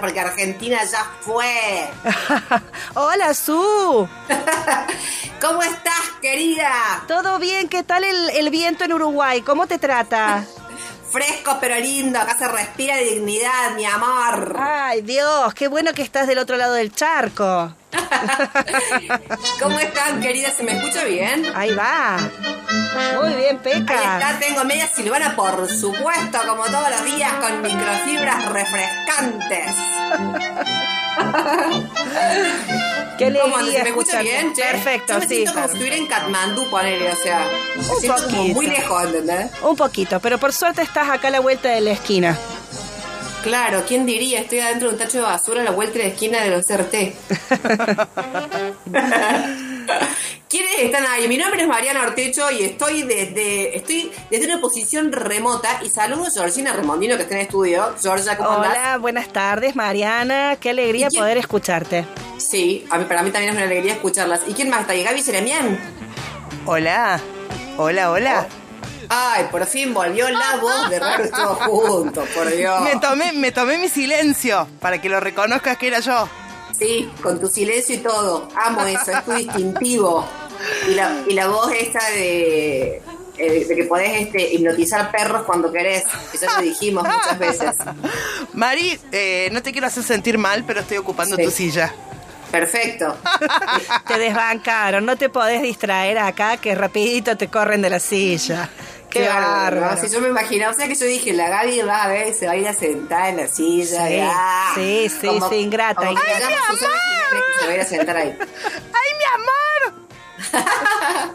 [0.00, 1.88] Porque Argentina ya fue.
[2.94, 4.08] Hola, Su.
[5.40, 7.04] ¿Cómo estás, querida?
[7.06, 9.42] Todo bien, ¿qué tal el, viento en Uruguay?
[9.42, 10.44] ¿Cómo te trata?
[11.12, 14.56] Fresco pero lindo, acá se respira dignidad, mi amor.
[14.58, 17.72] Ay, Dios, qué bueno que estás del otro lado del charco.
[19.62, 20.50] ¿Cómo están, querida?
[20.50, 21.52] ¿Se me escucha bien?
[21.54, 22.18] Ahí va.
[23.20, 23.98] Muy bien, Peca.
[23.98, 29.74] Ahí está, tengo media silvana, por supuesto, como todos los días, con microfibras refrescantes.
[33.18, 34.62] Qué ¿Cómo ¿Se me escucha bien, che?
[34.62, 35.34] Perfecto, Yo me sí.
[35.36, 37.46] Siento como si estuviera en Katmandú, ponele, o sea.
[37.76, 38.36] Un siento poquito.
[38.36, 39.50] como muy lejos, ¿entendés?
[39.62, 42.36] Un poquito, pero por suerte estás acá a la vuelta de la esquina.
[43.44, 44.40] Claro, ¿quién diría?
[44.40, 46.64] Estoy adentro de un tacho de basura a la vuelta de la esquina de los
[46.66, 46.94] CRT.
[50.48, 51.28] ¿Quiénes están ahí?
[51.28, 56.24] Mi nombre es Mariana Ortecho y estoy desde estoy desde una posición remota y saludo
[56.26, 57.94] a Georgina Remondino que está en el estudio.
[58.00, 59.00] Georgia, ¿cómo Hola, andás?
[59.00, 60.56] buenas tardes, Mariana.
[60.58, 62.06] Qué alegría ¿Y quién- poder escucharte.
[62.38, 64.40] Sí, a mí, para mí también es una alegría escucharlas.
[64.46, 65.02] ¿Y quién más está ahí?
[65.04, 65.78] Gaby Seremian.
[66.66, 67.20] Hola.
[67.76, 68.46] Hola, hola.
[69.16, 72.82] Ay, por fin volvió la voz de Raro Estuvo Juntos, por Dios.
[72.82, 76.28] Me tomé, me tomé mi silencio para que lo reconozcas que era yo.
[76.76, 78.48] Sí, con tu silencio y todo.
[78.56, 80.26] Amo eso, es tu distintivo.
[80.88, 83.00] Y la, y la voz esa de,
[83.38, 87.76] eh, de que podés este, hipnotizar perros cuando querés, que ya lo dijimos muchas veces.
[88.54, 91.44] Mari, eh, no te quiero hacer sentir mal, pero estoy ocupando Sí.
[91.44, 91.94] tu silla.
[92.50, 93.16] Perfecto.
[94.06, 98.68] Te desbancaron, no te podés distraer acá que rapidito te corren de la silla.
[99.14, 100.00] Qué Claro, bárbaro.
[100.02, 102.46] Si yo me imaginaba, o sea que yo dije, la Gaby va a ver, se
[102.46, 104.08] va a ir a sentar en la silla.
[104.08, 106.40] Sí, ah, sí, sí, sí, ingrata, como que ingrata.
[106.40, 106.94] llama a Susana
[107.30, 108.36] Jiménez que se va a ir a sentar ahí.
[108.92, 110.04] ¡Ay, mi amor!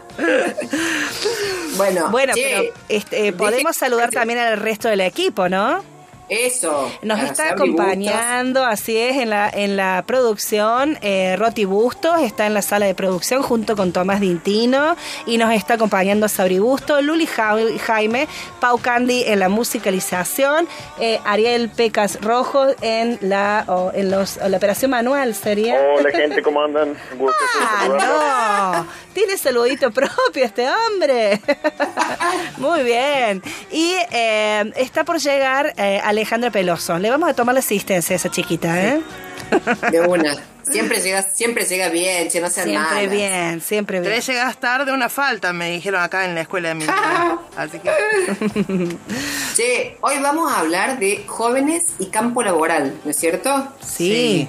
[1.76, 5.82] Bueno, Bueno, che, pero este, podemos saludar también al resto del equipo, ¿no?
[6.30, 6.90] Eso.
[7.02, 12.54] Nos está acompañando, así es, en la, en la producción, eh, Roti Bustos está en
[12.54, 14.96] la sala de producción junto con Tomás Dintino
[15.26, 18.28] y nos está acompañando Sabri Busto, Luli Ja- Jaime,
[18.60, 20.68] Pau Candy en la musicalización,
[21.00, 25.80] eh, Ariel Pecas Rojo en la, o en los, la operación manual sería.
[25.98, 26.90] Hola gente, ¿cómo andan?
[27.12, 27.36] Un gusto
[27.80, 28.04] saludarlos.
[28.08, 29.09] Ah, no.
[29.12, 31.40] Tiene saludito propio este hombre.
[32.58, 33.42] Muy bien.
[33.70, 36.98] Y eh, está por llegar eh, Alejandra Peloso.
[36.98, 39.00] Le vamos a tomar la asistencia a esa chiquita, ¿eh?
[39.90, 40.36] De una.
[40.62, 43.10] Siempre llega, siempre llega bien, che, no sean Siempre malas.
[43.10, 44.12] bien, siempre bien.
[44.12, 46.84] Tres llegas tarde, una falta, me dijeron acá en la escuela de mi.
[47.56, 47.90] Así que.
[49.56, 53.72] Che, hoy vamos a hablar de jóvenes y campo laboral, ¿no es cierto?
[53.84, 54.46] Sí.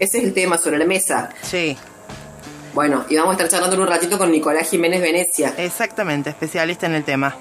[0.00, 1.28] Ese es el tema sobre la mesa.
[1.42, 1.76] Sí.
[2.74, 6.94] Bueno, y vamos a estar charlando un ratito con Nicolás Jiménez Venecia, Exactamente, especialista en
[6.94, 7.36] el tema.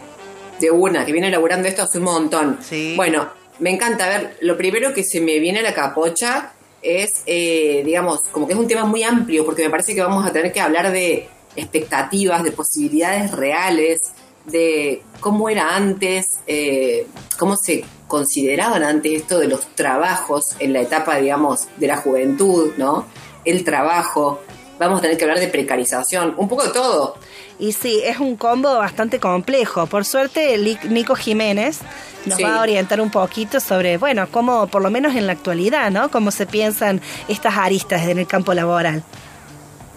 [0.60, 2.60] de una, que viene elaborando esto hace un montón.
[2.62, 2.94] Sí.
[2.96, 3.30] Bueno,
[3.60, 4.06] me encanta.
[4.06, 6.52] A ver, lo primero que se me viene a la capocha
[6.82, 10.26] es, eh, digamos, como que es un tema muy amplio, porque me parece que vamos
[10.26, 14.02] a tener que hablar de expectativas, de posibilidades reales,
[14.46, 17.08] de cómo era antes, eh,
[17.38, 22.74] cómo se consideraban antes esto de los trabajos en la etapa, digamos, de la juventud,
[22.78, 23.06] ¿no?
[23.46, 24.42] El trabajo.
[24.82, 27.16] Vamos a tener que hablar de precarización, un poco de todo.
[27.60, 29.86] Y sí, es un combo bastante complejo.
[29.86, 30.58] Por suerte,
[30.90, 31.78] Nico Jiménez
[32.26, 32.44] nos Sí.
[32.44, 36.10] va a orientar un poquito sobre, bueno, cómo, por lo menos en la actualidad, ¿no?
[36.10, 39.04] Cómo se piensan estas aristas en el campo laboral.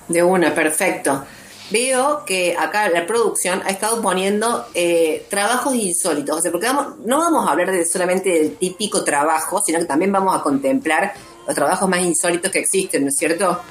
[0.08, 1.24] De una, perfecto.
[1.70, 6.98] Veo que acá la producción ha estado poniendo eh, trabajos insólitos, o sea, porque vamos-
[7.06, 11.14] no vamos a hablar de solamente del típico trabajo, sino que también vamos a contemplar
[11.46, 13.62] los trabajos más insólitos que existen, ¿no es cierto?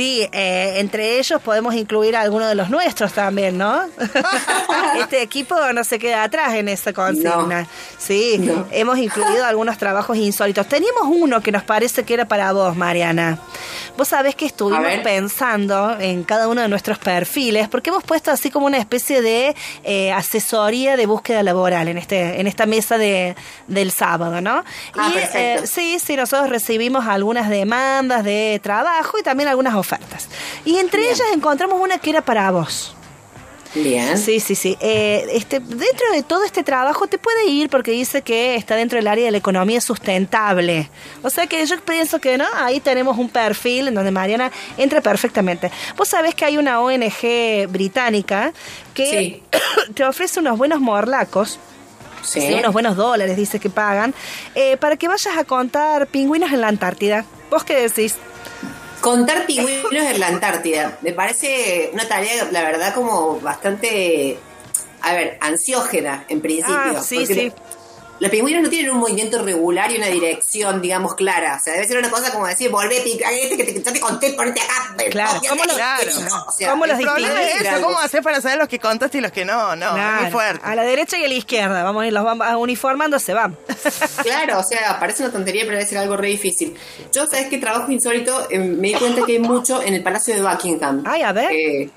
[0.00, 3.82] Sí, eh, entre ellos podemos incluir a algunos de los nuestros también, ¿no?
[4.98, 7.60] este equipo no se queda atrás en esa consigna.
[7.60, 7.68] No.
[7.98, 8.66] Sí, No.
[8.70, 10.66] hemos incluido algunos trabajos insólitos.
[10.66, 13.40] Teníamos uno que nos parece que era para vos, Mariana.
[13.98, 18.50] Vos sabés que estuvimos pensando en cada uno de nuestros perfiles, porque hemos puesto así
[18.50, 19.54] como una especie de
[19.84, 23.36] eh, asesoría de búsqueda laboral en este en esta mesa de,
[23.66, 24.64] del sábado, ¿no?
[24.96, 29.89] Ah, y eh, sí, sí, nosotros recibimos algunas demandas de trabajo y también algunas ofertas.
[30.64, 31.12] Y entre Bien.
[31.12, 32.94] ellas encontramos una que era para vos.
[33.72, 34.18] Bien.
[34.18, 34.76] Sí, sí, sí.
[34.80, 38.96] Eh, este, dentro de todo este trabajo te puede ir porque dice que está dentro
[38.96, 40.90] del área de la economía sustentable.
[41.22, 45.00] O sea que yo pienso que no, ahí tenemos un perfil en donde Mariana entra
[45.00, 45.70] perfectamente.
[45.96, 48.52] Vos sabés que hay una ONG británica
[48.92, 49.42] que Sí.
[49.94, 51.60] te ofrece unos buenos morlacos.
[52.24, 52.40] Sí.
[52.40, 54.12] Sí, unos buenos dólares, dice que pagan,
[54.56, 57.24] eh, para que vayas a contar pingüinos en la Antártida.
[57.50, 58.16] ¿Vos qué decís?
[59.00, 60.98] Contar pingüinos en la Antártida.
[61.00, 64.38] Me parece una tarea, la verdad, como bastante,
[65.00, 66.76] a ver, ansiógena en principio.
[66.76, 67.52] Ah, sí, sí.
[68.20, 71.56] Los pingüinos no tienen un movimiento regular y una dirección, digamos, clara.
[71.58, 74.32] O sea, debe ser una cosa como decir, volvé, este que te, yo te conté,
[74.34, 74.94] ponete acá.
[75.10, 76.10] Claro, ¿cómo lo- Claro.
[76.46, 77.60] o sea, ¿Cómo los El problema distinguís?
[77.62, 77.86] es eso, algo.
[77.88, 79.74] ¿cómo hacer para saber los que contaste y los que no?
[79.74, 80.60] No, es Claro, muy fuerte.
[80.64, 81.82] A la derecha y a la izquierda.
[81.82, 83.56] Vamos a ir, los a uniformando, se van.
[84.22, 86.74] Claro, o sea, parece una tontería, pero debe ser algo re difícil.
[87.12, 88.48] Yo, ¿sabes qué trabajo insólito?
[88.50, 91.02] Eh, me di cuenta que hay mucho en el Palacio de Buckingham.
[91.06, 91.50] Ay, a ver.
[91.52, 91.90] Eh,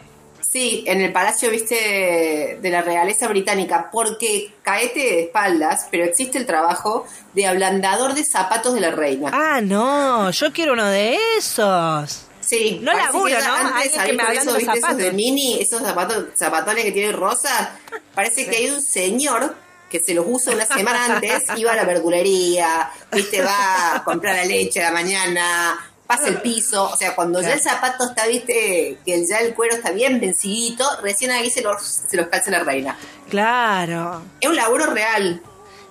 [0.54, 6.38] sí, en el Palacio, viste, de la realeza británica, porque caete de espaldas, pero existe
[6.38, 9.32] el trabajo de ablandador de zapatos de la reina.
[9.34, 12.28] Ah, no, yo quiero uno de esos.
[12.40, 13.54] Sí, No laburo, ¿no?
[13.56, 14.98] Antes, que ¿sabés me eso, viste, esos zapatos.
[14.98, 17.80] de mini, esos zapatos, zapatones que tienen rosa,
[18.14, 19.56] parece que hay un señor
[19.90, 24.36] que se los usa una semana antes, iba a la verdulería, viste, va a comprar
[24.36, 28.28] la leche a la mañana, pasa el piso, o sea, cuando ya el zapato está,
[28.28, 32.52] viste, que ya el cuero está bien vencidito, recién ahí se los, se los calza
[32.52, 32.98] la reina.
[33.30, 34.22] Claro.
[34.40, 35.42] Es un laburo real,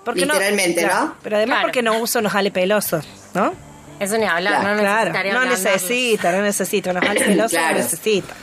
[0.05, 1.14] Porque no- literalmente, claro, ¿no?
[1.23, 1.67] Pero además Claro.
[1.69, 3.05] porque no uso unos pelosos,
[3.35, 3.53] ¿no?
[4.00, 7.76] Eso ni hablar, Claro, no necesitaría no necesita, no necesita unos pelosos, Claro.
[7.79, 8.35] no necesita.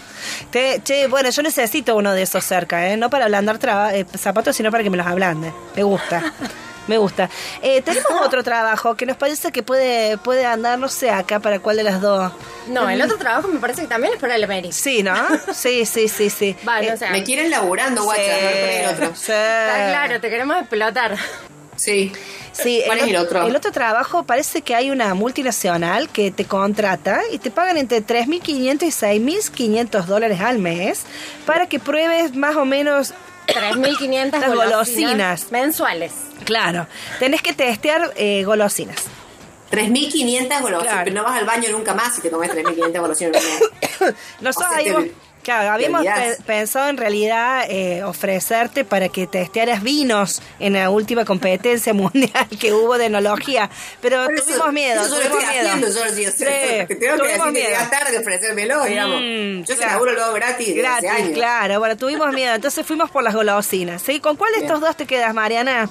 [0.51, 2.97] Te- che, bueno, yo necesito uno de esos cerca, ¿eh?
[2.97, 5.53] No para ablandar traba- eh, zapatos, sino para que me los ablande.
[5.75, 6.33] Me gusta.
[6.89, 7.29] Me gusta.
[7.61, 11.59] Eh, tenemos otro trabajo que nos parece que puede, puede andar, no sé, acá para
[11.59, 12.31] cuál de las dos.
[12.67, 14.71] No, el otro trabajo me parece que también es para el Emery.
[14.71, 15.15] Sí, ¿no?
[15.53, 16.55] Sí, sí, sí, sí.
[16.63, 19.07] Vale, Eh, o sea, Me quieren laburando, guacha, pon el otro.
[19.15, 19.31] sí.
[19.31, 21.15] está claro, te queremos explotar.
[21.75, 22.11] Sí.
[22.51, 23.47] Sí, ¿Cuál es el otro?
[23.47, 28.05] El otro trabajo parece que hay una multinacional que te contrata y te pagan entre
[28.05, 31.03] 3.500 y 6.500 dólares al mes
[31.45, 33.13] para que pruebes más o menos
[33.53, 35.51] 3.500 Las golosinas, golosinas.
[35.51, 36.11] mensuales.
[36.45, 36.87] Claro,
[37.19, 39.05] tenés que testear eh, golosinas.
[39.71, 41.01] 3.500 golosinas, Claro.
[41.03, 43.43] pero no vas al baño nunca más si te comes 3.500 golosinas.
[43.43, 43.59] en un
[44.09, 44.15] mes.
[44.41, 45.05] Nosotros O sea, te- habíamos,
[45.43, 51.25] claro, habíamos pe- pensado en realidad eh, ofrecerte para que testearas vinos en la última
[51.25, 53.69] competencia mundial que hubo de enología,
[54.01, 55.69] pero Por eso- tuvimos miedo, Eso yo lo tuvimos estoy miedo.
[55.69, 56.31] haciendo, yo.
[56.31, 57.77] Sí, Te tengo que que miedo.
[57.89, 59.21] tarde de ofrecérmelo, digamos.
[59.21, 59.91] Mm, yo ese claro.
[59.93, 61.33] laburo lo hago gratis desde hace Gratis, años.
[61.37, 61.79] claro.
[61.79, 64.01] Bueno, tuvimos miedo, entonces fuimos por las golosinas.
[64.01, 64.19] ¿sí?
[64.19, 64.87] ¿Con cuál de estos Bien.
[64.87, 65.89] dos te quedas, Mariana?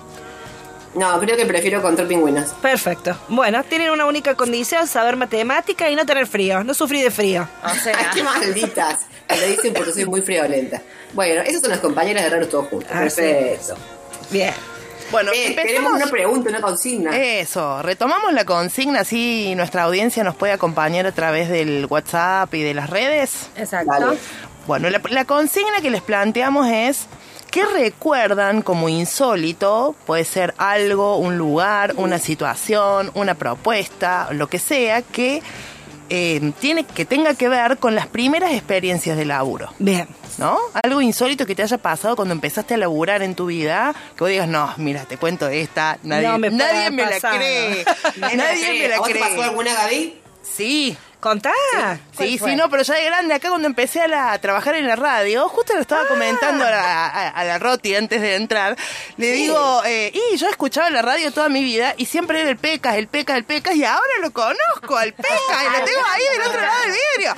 [0.98, 2.50] No, creo que prefiero control pingüinos.
[2.60, 3.16] Perfecto.
[3.28, 7.48] Bueno, tienen una única condición, saber matemática y no tener frío, no sufrir de frío.
[7.64, 9.00] O sea, Ay, qué malditas.
[9.28, 10.82] Me lo dicen porque soy muy friolenta.
[11.12, 12.90] Bueno, esas son las compañeras de Raros Todos Juntos.
[12.92, 13.00] Ah.
[13.00, 13.74] Perfecto.
[14.30, 14.52] Bien.
[15.10, 17.16] Bueno, Eh, tenemos una pregunta, una consigna.
[17.16, 22.62] Eso, retomamos la consigna, así nuestra audiencia nos puede acompañar a través del WhatsApp y
[22.62, 23.48] de las redes.
[23.56, 23.90] exacto.
[23.90, 24.18] Vale.
[24.66, 27.06] Bueno, la, la consigna que les planteamos es,
[27.50, 29.94] ¿qué recuerdan como insólito?
[30.06, 35.42] Puede ser algo, un lugar, una situación, una propuesta, lo que sea, que
[36.10, 39.72] eh, tiene que tenga que ver con las primeras experiencias de laburo.
[39.78, 40.08] Bien.
[40.38, 40.56] ¿No?
[40.84, 44.28] Algo insólito que te haya pasado cuando empezaste a laburar en tu vida, que vos
[44.30, 47.84] digas, no, mira, te cuento esta, nadie, No me nadie me la cree.
[48.36, 49.44] Nadie me la ¿A vos te pasó cree.
[49.44, 50.20] alguna, Gaby?
[50.42, 51.52] Sí, Contá.
[52.16, 54.86] Sí, sí, no, pero ya de grande, acá cuando empecé a, la- a trabajar en
[54.86, 58.76] la radio, justo lo estaba comentando a la, a- a la Roti antes de entrar,
[59.16, 62.50] le digo, eh, y yo he escuchado la radio toda mi vida y siempre era
[62.50, 65.32] el Pecas, el Pecas, el Pecas, y ahora lo conozco, al Pecas,
[65.62, 67.34] y lo tengo ahí del otro lado del vidrio.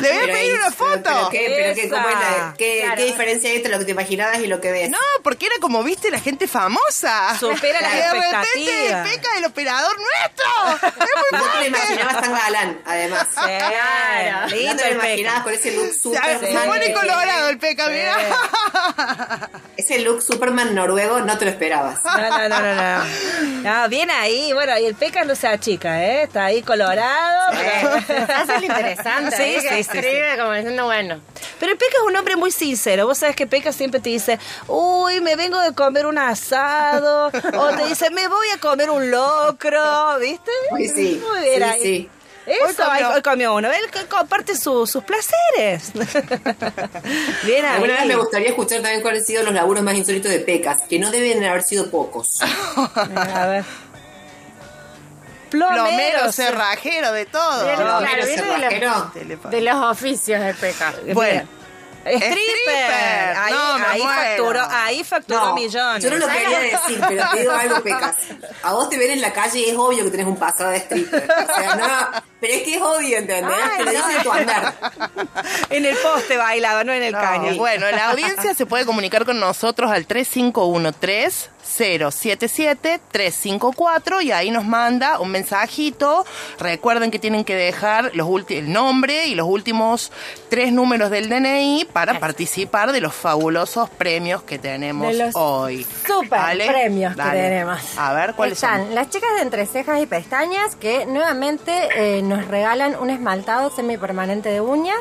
[0.00, 1.02] Le voy a pedir una foto.
[1.04, 2.54] Pero, qué, pero qué, ¿cómo es la- Esa.
[2.58, 2.96] qué- Claro.
[2.96, 4.90] qué diferencia hay entre lo que te imaginabas y lo que ves?
[4.90, 7.36] No, porque era como, viste, la gente famosa.
[7.38, 10.90] Supera las Y de repente el Pecas, el operador nuestro.
[11.06, 12.15] Es muy fuerte.
[12.20, 13.26] Tan galán, además.
[13.34, 14.40] Claro.
[14.48, 15.44] No Lindo lo imaginabas Peca.
[15.44, 19.50] con ese look Se, super se pone colorado el Pecas, mira.
[19.76, 22.02] Ese look Superman noruego no te lo esperabas.
[22.04, 23.04] No, no, no, no, no.
[23.62, 24.52] No, bien ahí.
[24.52, 26.22] Bueno, y el Pecas no se achica, ¿eh?
[26.22, 27.52] Está ahí colorado.
[27.56, 29.36] pero- Hace lo interesante.
[29.36, 29.60] Sí, ¿eh?
[29.60, 29.98] sí, sí, sí.
[29.98, 31.20] escribe como diciendo, bueno.
[31.60, 33.06] Pero el Peca es un hombre muy sincero.
[33.06, 37.26] Vos sabés que Peca siempre te dice, uy, me vengo de comer un asado.
[37.28, 40.50] o te dice, me voy a comer un locro, ¿viste?
[40.72, 41.82] Uy, sí, Muy bien sí, ahí.
[41.82, 42.05] sí.
[42.46, 43.08] Eso, Hoy comió.
[43.10, 43.70] hoy, comió uno.
[43.72, 45.92] Él comparte su- sus placeres.
[47.44, 47.74] bien ahí.
[47.74, 50.82] Alguna vez me gustaría escuchar también cuáles han sido los laburos más insólitos de Pecas,
[50.88, 52.40] que no deben haber sido pocos.
[52.94, 53.64] A ver.
[55.50, 57.62] Plomero, Plomero, cer- cerrajero, de todo.
[57.64, 59.12] Claro, viene de cerrajero.
[59.42, 60.92] los, de los oficios de peca.
[61.14, 61.48] Bueno.
[62.06, 62.38] Stripper.
[62.38, 63.36] Stripper.
[63.36, 66.04] Ahí, No, ahí facturó, ahí facturó No, millones.
[66.04, 68.16] yo no lo quería decir, pero te digo algo, Pecas.
[68.62, 70.76] A vos te ven en la calle y es obvio que tenés un pasado de
[70.78, 71.24] stripper.
[71.30, 73.56] O sea, no, pero es que es obvio, ¿entendés?
[73.62, 74.74] Ay, te lo dicen tu andar.
[75.70, 77.54] En el poste bailaba, no en el No, caño.
[77.56, 80.06] Bueno, la audiencia se puede comunicar con nosotros al
[81.66, 86.24] 3513-077-354 y ahí nos manda un mensajito.
[86.58, 90.12] Recuerden que tienen que dejar los el nombre y los últimos
[90.48, 95.86] tres números del DNI para participar de los fabulosos premios que tenemos De los hoy.
[96.06, 96.66] super ¿Vale?
[96.66, 97.80] premios que tenemos.
[97.98, 98.94] A ver, ¿cuáles Están son?
[98.94, 104.48] las chicas de entre cejas y pestañas que nuevamente eh, nos regalan un esmaltado semipermanente
[104.50, 104.98] de uñas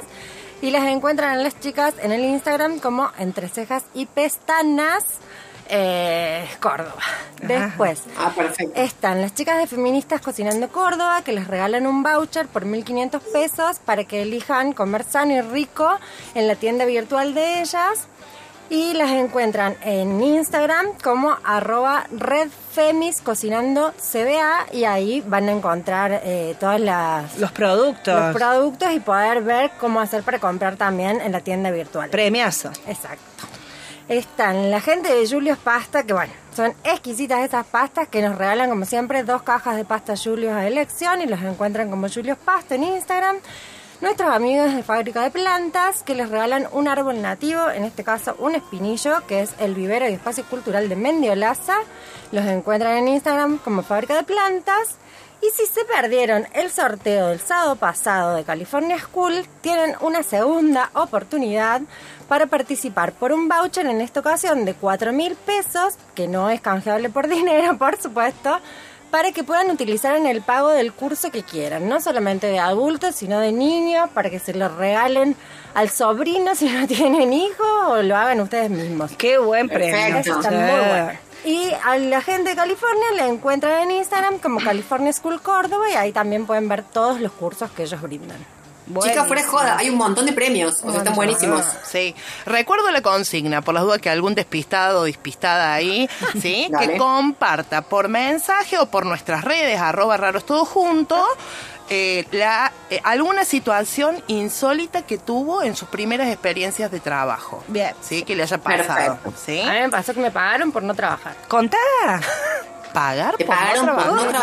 [0.62, 5.04] y las encuentran a las chicas en el Instagram como entre cejas y pestañas
[5.70, 7.02] eh, Córdoba.
[7.42, 8.32] Después Ah,
[8.76, 13.80] están las chicas de Feministas Cocinando Córdoba que les regalan un voucher por 1.500 pesos
[13.80, 15.90] para que elijan comer sano y rico
[16.34, 18.08] en la tienda virtual de ellas.
[18.68, 26.22] Y las encuentran en Instagram como arroba redfemis cocinando CBA y ahí van a encontrar
[26.24, 28.20] eh, todas las Los productos.
[28.20, 32.10] los productos y poder ver cómo hacer para comprar también en la tienda virtual.
[32.10, 32.72] Premiazo.
[32.88, 33.22] Exacto.
[34.08, 38.70] Están la gente de Julius Pasta, que bueno, son exquisitas esas pastas que nos regalan
[38.70, 42.76] como siempre dos cajas de pasta Julius a elección y los encuentran como Julius Pasta
[42.76, 43.38] en Instagram.
[44.02, 48.36] Nuestros amigos de Fábrica de Plantas que les regalan un árbol nativo, en este caso
[48.38, 51.78] un espinillo, que es el vivero y espacio cultural de Mendiolaza.
[52.32, 54.98] Los encuentran en Instagram como Fábrica de Plantas.
[55.42, 60.90] Y si se perdieron el sorteo del sábado pasado de California School, tienen una segunda
[60.94, 61.82] oportunidad
[62.28, 66.62] para participar por un voucher en esta ocasión de 4 mil pesos, que no es
[66.62, 68.60] canjeable por dinero, por supuesto,
[69.12, 73.16] para que puedan utilizar en el pago del curso que quieran, no solamente de adultos,
[73.16, 75.36] sino de niños, para que se lo regalen
[75.74, 79.12] al sobrino si no tienen hijos o lo hagan ustedes mismos.
[79.18, 79.96] Qué buen premio.
[79.96, 80.32] Perfecto.
[80.32, 81.12] Eso está muy bueno.
[81.46, 85.94] Y a la gente de California la encuentran en Instagram como California School Córdoba y
[85.94, 88.44] ahí también pueden ver todos los cursos que ellos brindan.
[89.02, 90.84] Chicas, fuera de joda, hay un montón de premios.
[90.84, 91.66] O sea, están buenísimos.
[91.84, 96.08] Sí, recuerdo la consigna, por las dudas que algún despistado o despistada ahí,
[96.42, 96.70] ¿sí?
[96.80, 101.24] Que comparta por mensaje o por nuestras redes, arroba raros todo junto,
[101.90, 107.64] eh, la, eh, alguna situación insólita que tuvo en sus primeras experiencias de trabajo.
[107.68, 107.94] Bien.
[108.02, 109.18] Sí, que le haya pasado.
[109.18, 109.34] Perfecto.
[109.46, 109.62] ¿Sí?
[109.62, 111.36] A mí me pasó que me pagaron por no trabajar.
[111.48, 111.78] Contá.
[112.94, 114.40] ¿Pagar Te por pagaron no por no trabajar?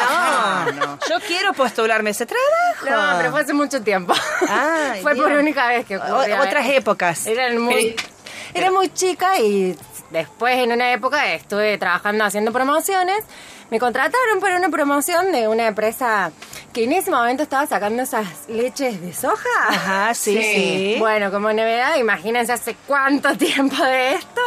[0.67, 0.75] trabajar.
[0.75, 0.99] No, no.
[1.09, 2.85] Yo quiero postularme ese trabajo.
[3.13, 4.13] No, pero fue hace mucho tiempo.
[4.49, 5.41] Ay, fue por Dios.
[5.41, 6.39] única vez que ocurrió.
[6.39, 7.27] O- otras épocas.
[7.27, 7.97] Eran muy,
[8.53, 9.75] era muy chica y
[10.11, 13.25] después en una época estuve trabajando haciendo promociones.
[13.71, 16.31] Me contrataron para una promoción de una empresa
[16.73, 19.49] que en ese momento estaba sacando esas leches de soja.
[19.69, 20.43] Ajá, sí, sí.
[20.43, 20.97] Sí.
[20.99, 24.41] Bueno, como novedad, imagínense hace cuánto tiempo de esto.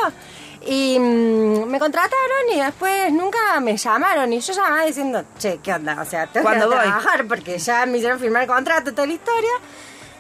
[0.68, 4.34] Y mm, me contrataron y después nunca me llamaron.
[4.34, 6.02] Y yo llamaba diciendo, che, ¿qué onda?
[6.02, 6.84] O sea, tengo ¿Cuándo que voy?
[6.86, 9.52] trabajar porque ya me hicieron firmar el contrato, toda la historia.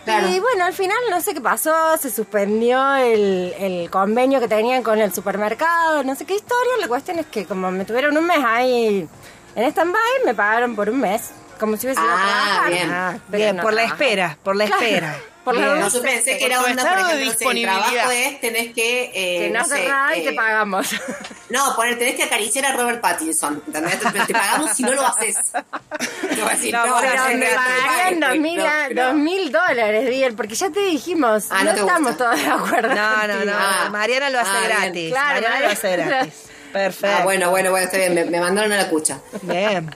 [0.04, 0.28] Claro.
[0.28, 4.84] Y bueno, al final no sé qué pasó, se suspendió el, el convenio que tenían
[4.84, 6.74] con el supermercado, no sé qué historia.
[6.80, 9.08] La cuestión es que como me tuvieron un mes ahí
[9.56, 11.32] en stand-by, me pagaron por un mes.
[11.60, 12.72] Como si hubiese ido a Ah, trabajar.
[12.72, 12.92] bien.
[12.92, 14.04] Ah, bien, no por la trabajé.
[14.06, 14.82] espera, por la Claro.
[14.84, 15.18] espera.
[15.46, 15.76] Por la.
[15.76, 17.80] No, yo pensé que era onda, por ejemplo, no sé, el disponibilidad.
[17.92, 19.04] trabajo es, tenés que...
[19.14, 20.88] eh, Que no sé, haces nada y te eh, pagamos.
[21.52, 24.00] No, poner, tenés que acariciar a Robert Pattinson, ¿entendés?
[24.00, 25.38] Te, te pagamos si no lo haces.
[25.52, 28.58] Te voy a decir, No, no, pero no, no, me no, pagarían no, dos mil,
[28.58, 29.04] no, a- no.
[29.06, 32.24] dos mil dólares, Biel, porque ya te dijimos, Ah, no, no te estamos gusta.
[32.32, 32.96] todos de acuerdo.
[32.96, 33.54] No, no, no.
[33.56, 33.90] Ah.
[33.92, 35.12] Mariana lo hace Ah, gratis.
[35.12, 36.34] Claro, Mariana lo hace gratis.
[36.74, 37.18] Perfecto.
[37.20, 39.20] Ah, bueno, bueno, bueno, está bien, me, me mandaron a la cucha.
[39.44, 39.96] Bien.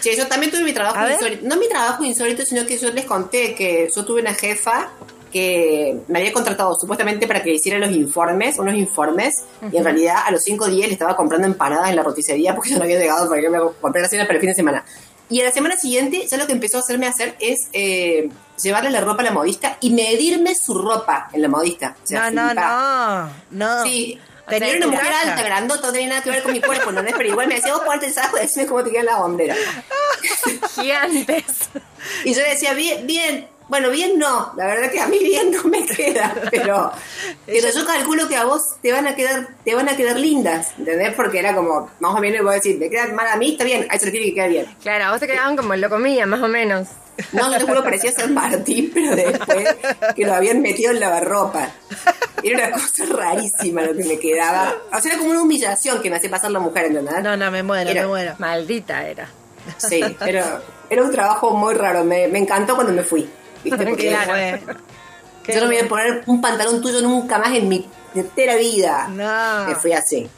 [0.00, 1.12] Sí, yo también tuve mi trabajo A ver.
[1.12, 1.46] insólito.
[1.46, 4.90] No mi trabajo insólito, sino que yo les conté que yo tuve una jefa
[5.32, 9.34] que me había contratado supuestamente para que hiciera los informes, unos informes,
[9.70, 12.70] y en realidad a los cinco días le estaba comprando empanadas en la roticería porque
[12.70, 14.84] yo no había llegado para que me compré la cena para el fin de semana.
[15.28, 18.28] Y a la semana siguiente, ya lo que empezó a hacerme hacer es eh,
[18.62, 21.96] llevarle la ropa a la modista y medirme su ropa en la modista.
[22.02, 23.30] O sea, No, no, no.
[23.50, 23.82] No.
[23.82, 26.60] Sí, O sea, tenía una mujer alta, grandota, no tenía nada que ver con mi
[26.60, 27.02] cuerpo, ¿no?
[27.04, 29.56] Pero igual me decía, vos ponerte el saco decime cómo te queda la hombrera.
[30.74, 31.44] Gigantes.
[32.24, 35.64] Y yo decía, bien, bien, bueno, bien no, la verdad que a mí bien no
[35.64, 36.92] me queda, pero,
[37.46, 40.68] pero yo calculo que a vos te van a quedar, te van a quedar lindas,
[40.78, 41.12] ¿entendés?
[41.14, 43.64] Porque era como, más o menos, voy a decir, me queda mal a mí, está
[43.64, 44.66] bien, a eso le tiene que quedar bien.
[44.82, 46.88] Claro, a vos te quedaban como lo comía, más o menos.
[47.32, 49.66] No, yo te juro, parecía San Martín, pero después
[50.14, 51.70] que lo habían metido en lavarropa.
[52.42, 54.74] Era una cosa rarísima lo que me quedaba.
[54.92, 57.22] O sea, era como una humillación que me hacía pasar la mujer, ¿entendés?
[57.22, 58.34] No, no, me muero, Era- me muero.
[58.38, 59.28] Maldita era.
[59.78, 60.44] Sí, pero
[60.90, 62.04] era un trabajo muy raro.
[62.04, 63.26] Me, me encantó cuando me fui.
[63.72, 68.56] Qué yo no me voy a poner un pantalón tuyo nunca más en mi entera
[68.56, 69.08] vida.
[69.08, 69.68] No.
[69.68, 70.28] Me fui así.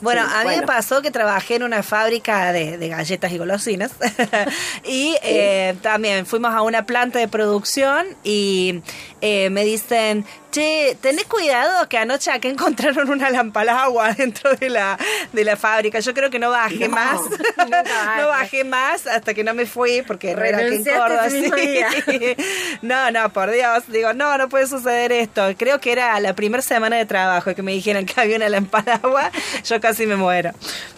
[0.00, 3.38] Bueno, Sí, a mí me pasó que trabajé en una fábrica de, de galletas y
[3.38, 3.92] golosinas
[4.84, 8.80] y eh, también fuimos a una planta de producción y
[9.20, 10.24] eh, me dicen,
[10.56, 14.98] che, tenés cuidado que anoche acá encontraron una lampa al agua dentro de la,
[15.32, 16.00] de la fábrica.
[16.00, 17.66] Yo creo que no bajé No, más, más.
[18.18, 21.28] no bajé más hasta que no me fui porque era aquí en Córdoba.
[21.30, 21.50] sí.
[22.82, 25.42] No, no, por Dios, digo, no, no puede suceder esto.
[25.58, 28.78] Creo que era la primera semana de trabajo que me dijeron que había una lampa
[28.86, 29.30] al agua,
[29.64, 30.52] yo casi me muero.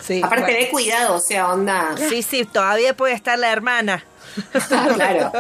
[0.05, 0.57] Sí, Aparte, bueno.
[0.59, 1.95] tener cuidado, o sea, onda.
[2.09, 4.05] Sí, sí, todavía puede estar la hermana.
[4.95, 5.33] claro.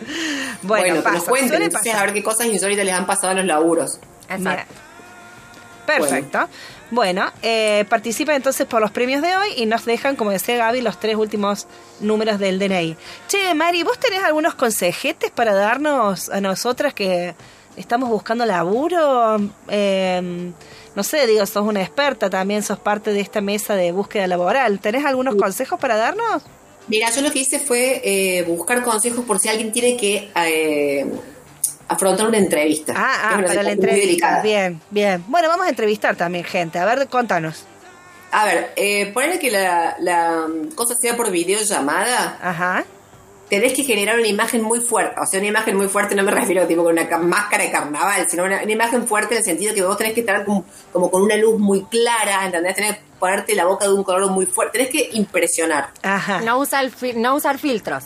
[0.62, 3.38] Bueno, Bueno, que pasa, nos cuenten a ver qué cosas insólitas les han pasado en
[3.38, 3.98] los laburos.
[4.38, 4.66] Mira.
[5.86, 6.48] Perfecto.
[6.90, 10.80] Bueno, eh, participen entonces por los premios de hoy y nos dejan, como decía Gaby,
[10.80, 11.66] los tres últimos
[12.00, 12.96] números del DNI.
[13.28, 17.34] Che, Mari, ¿vos tenés algunos consejetes para darnos a nosotras que
[17.76, 19.40] estamos buscando laburo?
[19.68, 20.52] Eh,
[20.96, 24.80] no sé, digo, sos una experta también, sos parte de esta mesa de búsqueda laboral.
[24.80, 26.42] ¿Tenés algunos consejos para darnos?
[26.90, 31.06] Mira, yo lo que hice fue eh, buscar consejos por si alguien tiene que eh,
[31.86, 32.94] afrontar una entrevista.
[32.96, 34.42] Ah, ah es para la entrevista.
[34.42, 35.24] Bien, bien.
[35.28, 36.80] Bueno, vamos a entrevistar también gente.
[36.80, 37.64] A ver, contanos.
[38.32, 42.84] A ver, eh, ponele que la, la cosa sea por videollamada, Ajá.
[43.50, 45.14] Tenés que generar una imagen muy fuerte.
[45.20, 47.70] O sea, una imagen muy fuerte no me refiero tipo con una ca- máscara de
[47.70, 50.64] carnaval, sino una, una imagen fuerte en el sentido que vos tenés que estar como,
[50.92, 52.74] como con una luz muy clara, ¿entendés?
[52.76, 54.78] Tenés que ponerte la boca de un color muy fuerte.
[54.78, 55.90] Tenés que impresionar.
[56.02, 56.40] Ajá.
[56.40, 58.04] No, usa el fil- no usar filtros.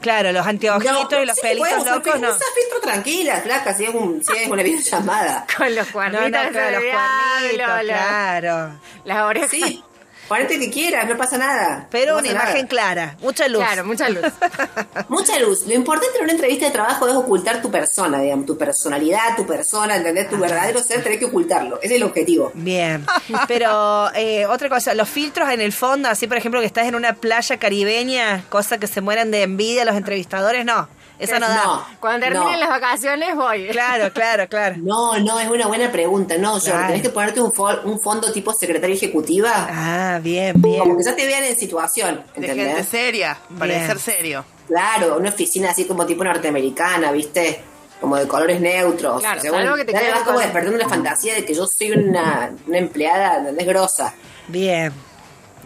[0.00, 2.36] Claro, los anteojitos No, y los sí, pelitos puedes usar locos, filtro, no.
[2.36, 5.46] Usa filtro tranquila, flaca, si es, un, si es una videollamada.
[5.56, 6.30] Con los No, cuernitos.
[6.30, 8.80] no, claro, los cuernitos, claro.
[9.04, 9.50] Las orejas.
[9.50, 9.82] Sí,
[10.28, 11.86] ponete que quieras, no pasa nada.
[11.90, 12.68] Pero No una imagen nada.
[12.68, 13.62] clara, mucha luz.
[13.62, 14.22] Claro, mucha luz.
[15.08, 15.66] Mucha luz.
[15.66, 19.46] Lo importante en una entrevista de trabajo es ocultar tu persona, digamos, tu personalidad, tu
[19.46, 20.28] persona, ¿entendés?
[20.28, 21.76] Tu verdadero ser, tenés que ocultarlo.
[21.80, 22.50] Ese es el objetivo.
[22.54, 23.04] Bien.
[23.46, 26.94] Pero eh, otra cosa, los filtros en el fondo, así por ejemplo que estás en
[26.94, 30.88] una playa caribeña, cosa que se mueran de envidia los entrevistadores, no.
[31.18, 31.54] Eso no da.
[31.64, 31.86] No.
[32.00, 32.58] Cuando terminen No.
[32.60, 33.68] las vacaciones voy.
[33.68, 34.76] Claro, claro, claro.
[34.82, 36.36] No, no, es una buena pregunta.
[36.38, 36.86] No, yo Claro.
[36.88, 40.78] tenés que ponerte un, fo- un fondo tipo secretaria ejecutiva, Ah, bien, bien.
[40.80, 42.88] como que ya te vean en situación, De gente ¿entendés?
[42.88, 43.98] seria, parecer Bien.
[43.98, 44.44] serio.
[44.68, 47.60] Claro, una oficina así como tipo norteamericana, ¿viste?
[48.00, 49.20] Como de colores neutros.
[49.20, 52.78] Claro, vos que te vas como despertando la fantasía de que yo soy una, una
[52.78, 53.66] empleada, ¿entendés?
[53.66, 54.12] Grosa.
[54.48, 54.92] Bien.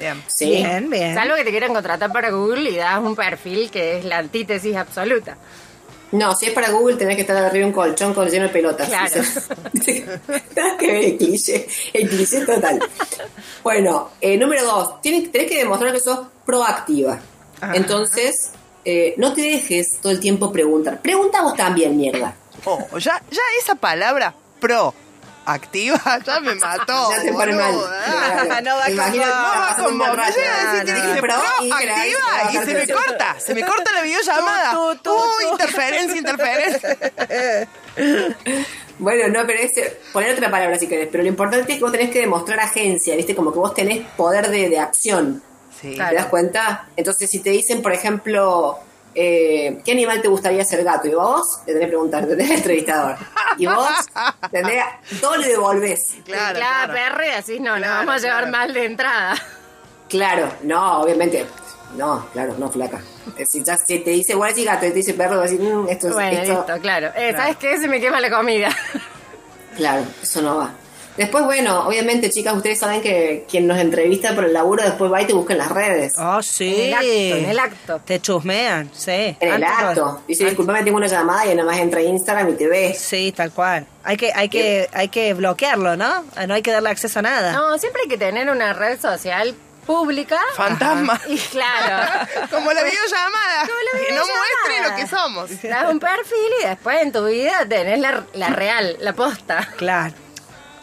[0.00, 0.22] Bien.
[0.26, 0.50] ¿Sí?
[0.50, 1.14] Bien, bien.
[1.14, 4.74] Salvo que te quieran contratar para Google y das un perfil que es la antítesis
[4.74, 5.36] absoluta.
[6.12, 8.48] No, si es para Google tenés que estar arriba de un colchón con lleno de
[8.50, 8.88] pelotas.
[8.88, 9.22] Claro.
[10.78, 12.80] Que ver el cliché, el cliché total.
[13.62, 17.20] Bueno, eh, número dos, tienes, tenés que demostrar que sos proactiva.
[17.60, 17.76] Ajá.
[17.76, 18.50] Entonces,
[18.84, 21.00] eh, no te dejes todo el tiempo preguntar.
[21.00, 22.34] Pregunta vos también, mierda.
[22.64, 24.94] Oh, ya, ya esa palabra pro
[25.46, 27.10] activa ya me mató.
[27.10, 27.72] Ya te pone mal.
[27.74, 28.60] Claro.
[28.62, 29.70] No va Te imaginas con que vos.
[29.70, 30.32] estás No, como rato.
[30.36, 33.64] llega a decir, no, Pro y activa y va a se me corta, se me
[33.64, 34.72] corta la videollamada.
[34.72, 36.98] Tú, tú, tú, Uh, interferencia, interferencia.
[38.98, 39.72] Bueno, no, pero es
[40.12, 41.08] poner otra palabra si querés.
[41.10, 43.34] Pero lo importante es que vos tenés que demostrar agencia, ¿viste?
[43.34, 45.42] Como que vos tenés poder de, de acción.
[45.80, 45.92] Sí.
[45.96, 46.86] ¿Te das cuenta?
[46.96, 48.78] Entonces, si te dicen, por ejemplo,
[49.14, 51.08] eh, ¿qué animal te gustaría ser gato?
[51.08, 53.16] Y vos le tenés que preguntar, tenés el entrevistador.
[53.58, 53.88] Y vos
[54.50, 54.84] tendés,
[55.20, 56.14] todo le devolvés.
[56.24, 56.92] Claro, claro, claro.
[56.92, 58.50] perre, así no, Claro, nos vamos a llevar claro.
[58.56, 59.34] mal de entrada.
[60.08, 61.46] Claro, no, obviamente.
[61.96, 63.00] No, claro, no, flaca.
[63.36, 65.52] Eh, Si, ya, si te dice igual si gato y te dice perro, vas a
[65.52, 66.14] decir, "Mm, esto es.
[66.14, 67.10] Bueno, esto, listo, claro.
[67.16, 67.78] Eh, ¿Sabes qué?
[67.78, 68.68] Se me quema la comida.
[69.76, 70.72] Claro, eso no va.
[71.16, 75.20] Después, bueno, obviamente, chicas, ustedes saben que quien nos entrevista por el laburo después va
[75.20, 76.14] y te busca en las redes.
[76.16, 76.74] Oh, sí.
[76.74, 78.00] En el acto, en el acto.
[78.04, 79.10] Te chusmean, sí.
[79.10, 80.22] en el Antes acto.
[80.26, 82.98] Dice, disculpame, tengo una llamada y nada más entra Instagram y te ves.
[82.98, 83.86] Sí, tal cual.
[84.04, 86.24] Hay que, hay que, hay que bloquearlo, ¿no?
[86.46, 87.52] No hay que darle acceso a nada.
[87.52, 89.54] No, siempre hay que tener una red social
[89.86, 90.38] pública.
[90.54, 91.20] Fantasma.
[91.28, 93.60] Y claro, Como la videollamada.
[93.62, 95.62] Como la Que no muestre lo que somos.
[95.62, 99.68] das un perfil y después en tu vida tenés la, la real, la posta.
[99.76, 100.14] Claro.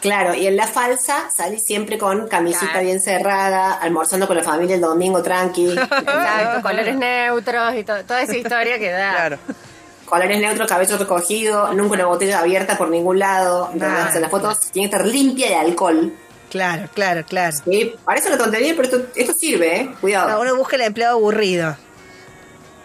[0.01, 2.85] Claro, y en la falsa salís siempre con camisita Claro.
[2.85, 8.21] bien cerrada, almorzando con la familia el domingo tranqui, Exacto, colores neutros y to- toda
[8.21, 9.11] esa historia que da.
[9.15, 9.37] Claro.
[10.05, 13.71] colores neutros, cabello recogido, nunca una botella abierta por ningún lado.
[13.73, 16.13] Entonces, en las fotos tiene que estar limpia de alcohol.
[16.49, 17.57] Claro, claro, claro.
[17.65, 17.93] ¿sí?
[18.05, 19.89] Parece una tontería, pero esto, esto sirve, ¿eh?
[19.99, 20.29] Cuidado.
[20.29, 21.75] No, uno busca el empleado aburrido.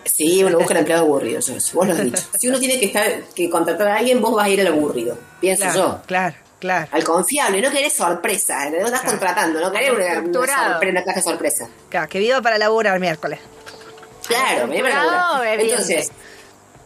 [0.05, 1.41] Sí, uno busca el empleado aburrido.
[1.75, 2.23] Vos lo has dicho.
[2.41, 5.17] Si uno tiene que estar que contratar a alguien, vos vas a ir al aburrido.
[5.41, 6.01] Pienso Claro, yo.
[6.07, 6.89] claro, claro.
[6.93, 11.17] Al confiable, no querés sorpresa, no estás contratando, no querés una, una, sorpresa, una caja
[11.17, 11.69] de sorpresa.
[11.89, 13.41] Claro, que viva para laburar miércoles.
[14.29, 15.61] Claro, vení para laburar.
[15.61, 16.13] Entonces,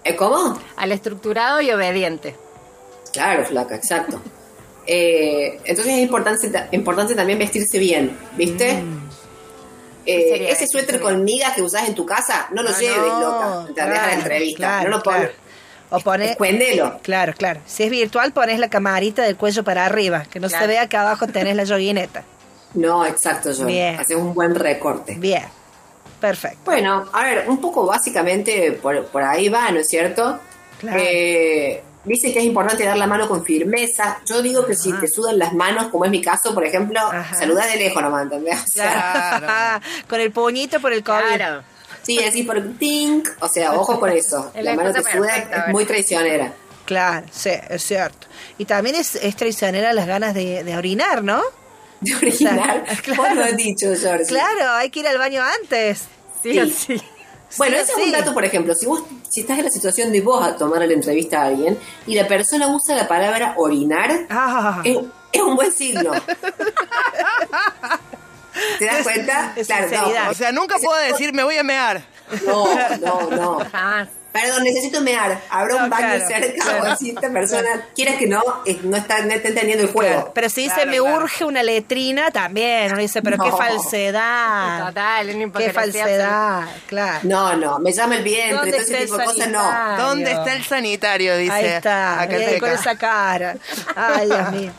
[0.03, 0.59] ¿eh, ¿cómo?
[0.77, 2.35] Al estructurado y obediente.
[3.13, 4.21] Claro, flaca, exacto.
[4.89, 8.85] Eh, entonces es importante, importante también vestirse bien, ¿viste?
[10.07, 12.97] Eh, sería ese suéter ¿Qué con migas que usás en tu casa, no lo lleves,
[12.97, 13.67] no, loca.
[13.67, 14.57] Te deja claro, la entrevista.
[14.59, 15.31] claro, no lo pones.
[15.31, 15.46] claro.
[15.97, 16.99] O pone, Escuendelo.
[17.03, 17.61] claro, claro.
[17.67, 20.97] Si es virtual, pones la camarita del cuello para arriba, que no se vea que
[20.97, 22.23] abajo tenés la yoguineta.
[22.75, 23.65] No, exacto, yo.
[23.67, 23.99] Bien.
[23.99, 25.15] Haces un buen recorte.
[25.19, 25.45] Bien.
[26.21, 26.59] Perfecto.
[26.65, 30.39] Bueno, a ver, un poco básicamente por, por ahí va, ¿no es cierto?
[30.81, 30.99] Claro.
[31.03, 34.19] Eh, dice que es importante dar la mano con firmeza.
[34.27, 35.01] Yo digo que si Ajá.
[35.01, 37.35] te sudan las manos, como es mi caso, por ejemplo, Ajá.
[37.37, 38.61] saludá de lejos nomás, ¿entendés?
[38.63, 39.85] O sea, Claro.
[40.09, 41.37] Con el puñito por el COVID.
[41.37, 41.63] Claro.
[42.07, 44.51] Sí, así por tink, o sea, ojo con eso.
[44.55, 46.53] Es La mano suda es muy traicionera.
[46.85, 48.29] Claro, sí, es cierto.
[48.59, 51.43] Y también es, es traicionera las ganas de, de orinar, ¿no?
[52.01, 52.85] De orinar.
[52.85, 53.23] O sea, claro.
[53.23, 54.27] Vos lo has dicho, George.
[54.27, 56.05] Claro, hay que ir al baño antes.
[56.43, 56.71] Sí, Sí.
[56.97, 57.03] sí.
[57.59, 60.13] Bueno, Sí, ese es un dato, por ejemplo, si vos si estás en la situación
[60.13, 64.27] de vos a tomar la entrevista a alguien y la persona usa la palabra orinar,
[64.31, 64.99] Ah, es,
[65.33, 66.11] es un buen signo.
[68.79, 69.53] ¿Te das cuenta?
[69.57, 70.31] es claro.
[70.31, 72.03] O sea, nunca puedo decir me voy a mear.
[72.47, 72.67] no,
[72.99, 73.59] no, no.
[73.71, 74.09] Jamás.
[74.43, 75.41] Perdón, necesito mear.
[75.51, 76.93] Habrá No, un baño claro, cerca claro.
[76.93, 80.11] o si esta persona, quiera que no, es- no está, no está entendiendo el juego.
[80.15, 81.17] Claro, Pero si dice Claro, me claro.
[81.17, 82.93] urge una letrina, también.
[82.93, 83.57] Uno dice, pero qué No.
[83.57, 84.87] falsedad.
[84.89, 87.19] Total, Qué falsedad, claro.
[87.23, 89.97] No, no, me llama el vientre, ¿Dónde todo ese está el tipo de cosas, no.
[90.09, 91.37] ¿Dónde está el sanitario?
[91.37, 91.53] Dice.
[91.53, 93.57] Ahí está, Acá bien, te con esa cara.
[93.95, 94.73] Ay, Dios mío.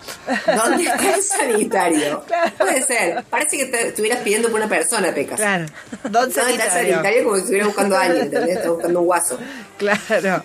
[0.55, 2.23] ¿Dónde está el sanitario?
[2.27, 2.51] Claro.
[2.57, 3.23] Puede ser.
[3.29, 5.37] Parece que te estuvieras pidiendo por una persona, Pecas.
[5.39, 5.65] Claro.
[6.03, 6.93] ¿Dónde está el sanitario.
[6.95, 7.23] sanitario?
[7.23, 8.57] Como si estuviera buscando a alguien, ¿entendés?
[8.57, 9.39] Está buscando un guaso.
[9.77, 10.43] Claro.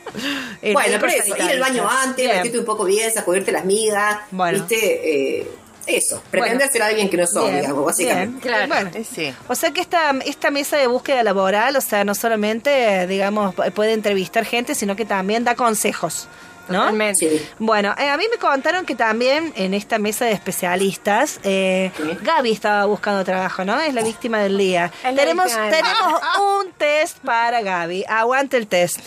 [0.60, 2.32] Bueno, pero eso, ir al baño antes, Bien.
[2.36, 4.58] vestirte un poco bien, sacudirte las migas, Bueno.
[4.58, 5.38] ¿viste?
[5.40, 5.48] Eh,
[5.86, 8.28] eso, pretender ser alguien que no sos, Bien, digamos, básicamente.
[8.28, 8.40] bien.
[8.40, 8.68] Claro.
[8.68, 8.90] Bueno.
[8.94, 9.34] Eh, Sí.
[9.48, 13.92] O sea que esta, esta mesa de búsqueda laboral, o sea, no solamente, digamos, puede
[13.94, 16.28] entrevistar gente, sino que también da consejos,
[16.68, 16.78] ¿no?
[16.80, 17.28] Totalmente.
[17.38, 17.46] Sí.
[17.58, 22.02] Bueno, eh, a mí me contaron que también en esta mesa de especialistas, eh, Sí.
[22.22, 23.80] Gaby estaba buscando trabajo, ¿no?
[23.80, 24.86] Es la víctima del día.
[25.04, 25.82] Es Tenemos, víctima del día.
[25.82, 26.20] tenemos
[26.64, 28.04] un test para Gaby.
[28.08, 29.00] Aguante el test.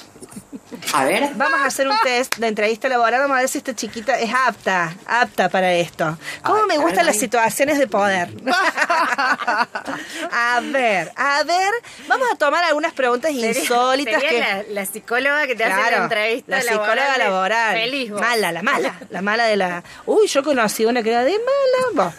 [0.94, 1.30] A ver.
[1.36, 3.22] Vamos a hacer un test de entrevista laboral.
[3.22, 6.18] Vamos a ver si esta chiquita es apta, apta para esto.
[6.44, 8.30] ¿Cómo me gustan las situaciones de poder?
[10.32, 11.72] a ver, a ver.
[12.08, 14.40] Vamos a tomar algunas preguntas Sería- insólitas sería que.
[14.40, 17.20] la, la psicóloga que te hace Claro, la entrevista la psicóloga laboral.
[17.20, 17.76] laboral.
[17.76, 18.22] Feliz vos.
[18.22, 18.96] Mala, la mala.
[19.10, 19.84] La mala de la.
[20.06, 21.88] Uy, yo conocí una que era de mala.
[21.94, 22.14] Bueno,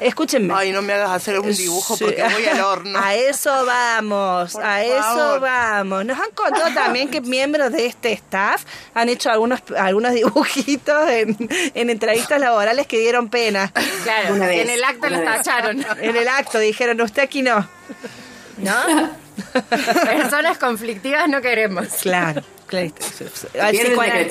[0.00, 0.54] escúchenme.
[0.54, 2.98] Ay, no me hagas hacer un dibujo porque voy al horno.
[3.02, 6.04] A eso vamos, Por a eso vamos.
[6.04, 11.36] Nos han contado también que miembros de este staff han hecho algunos algunos dibujitos en,
[11.74, 13.72] en entrevistas laborales que dieron pena.
[14.04, 15.86] Claro, Una y vez, en el acto los tacharon.
[16.00, 17.68] En el acto dijeron, usted aquí no.
[18.58, 19.10] ¿No?
[20.04, 21.88] Personas conflictivas no queremos.
[22.02, 22.42] Claro.
[22.66, 22.86] Claro.
[23.60, 24.28] Al, psicoanal-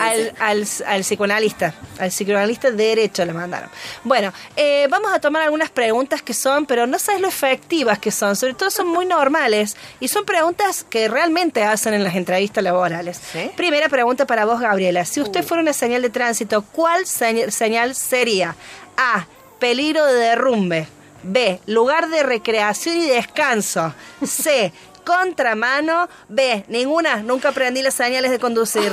[0.00, 3.70] al, al, al psicoanalista, al psicoanalista derecho le mandaron.
[4.04, 8.10] Bueno, eh, vamos a tomar algunas preguntas que son, pero no sabes lo efectivas que
[8.10, 12.62] son, sobre todo son muy normales y son preguntas que realmente hacen en las entrevistas
[12.64, 13.20] laborales.
[13.32, 13.50] ¿Sí?
[13.56, 15.04] Primera pregunta para vos, Gabriela.
[15.04, 18.54] Si usted fuera una señal de tránsito, ¿cuál señ- señal sería?
[18.96, 19.26] A.
[19.58, 20.88] Peligro de derrumbe.
[21.22, 23.92] B, lugar de recreación y descanso.
[24.24, 24.72] C,
[25.06, 26.08] contramano.
[26.28, 28.92] B, ninguna, nunca aprendí las señales de conducir.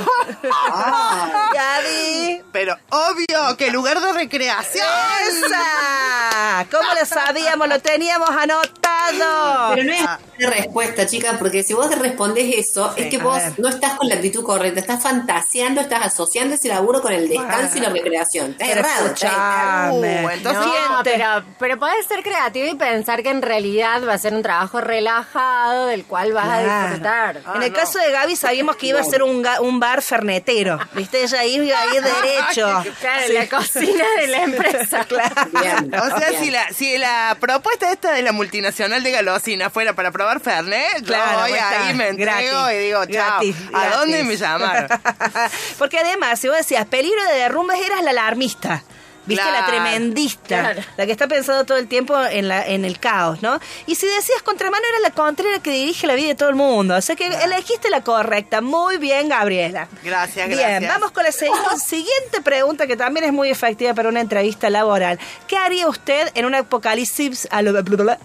[1.54, 2.42] Gaby.
[2.52, 4.86] Pero obvio que lugar de recreación.
[5.28, 6.66] ¡Esa!
[6.70, 7.68] ¿Cómo lo sabíamos?
[7.68, 9.74] Lo teníamos anotado.
[9.74, 10.00] Pero no es
[10.38, 13.52] una respuesta, chicas, porque si vos respondés eso, es que vos ver.
[13.58, 17.78] no estás con la actitud correcta, estás fantaseando, estás asociando ese laburo con el descanso
[17.78, 18.52] y la recreación.
[18.52, 19.88] Está Pero errado, está.
[19.92, 24.18] Uh, entonces- No, pero, pero podés ser creativo y pensar que en realidad va a
[24.18, 26.82] ser un trabajo relajado del cual vas a Claro.
[26.88, 27.40] disfrutar.
[27.46, 27.76] Ah, en el no.
[27.78, 30.78] caso de Gaby sabíamos que iba a ser un, ga- un bar fernetero.
[30.92, 31.22] ¿Viste?
[31.22, 32.84] Ella iba a ir derecho.
[33.00, 35.06] Claro, la cocina de la empresa.
[35.60, 36.40] Bien, O sea, bien.
[36.44, 41.04] si la, si la propuesta esta de la multinacional de Galosina fuera para probar Fernet,
[41.04, 43.96] Claro, yo voy ahí, me entrego gratis, y digo, chao, gratis, ¿a gratis.
[43.98, 44.88] dónde me llamaron?
[45.78, 48.82] Porque además, si vos decías peligro de derrumbes, eras la alarmista.
[49.26, 49.44] ¿Viste?
[49.50, 50.60] La tremendista.
[50.60, 50.82] claro.
[50.96, 53.58] La que está pensando todo el tiempo en, la, en el caos, ¿no?
[53.86, 56.94] Y si decías contramano, era la contraria que dirige la vida de todo el mundo.
[56.96, 58.60] O sea que elegiste la correcta.
[58.60, 59.88] Muy bien, Gabriela.
[60.02, 60.92] Gracias, Bien, gracias.
[60.92, 61.32] vamos con la
[61.78, 65.18] siguiente pregunta que también es muy efectiva para una entrevista laboral.
[65.46, 67.48] ¿Qué haría usted en un apocalipsis,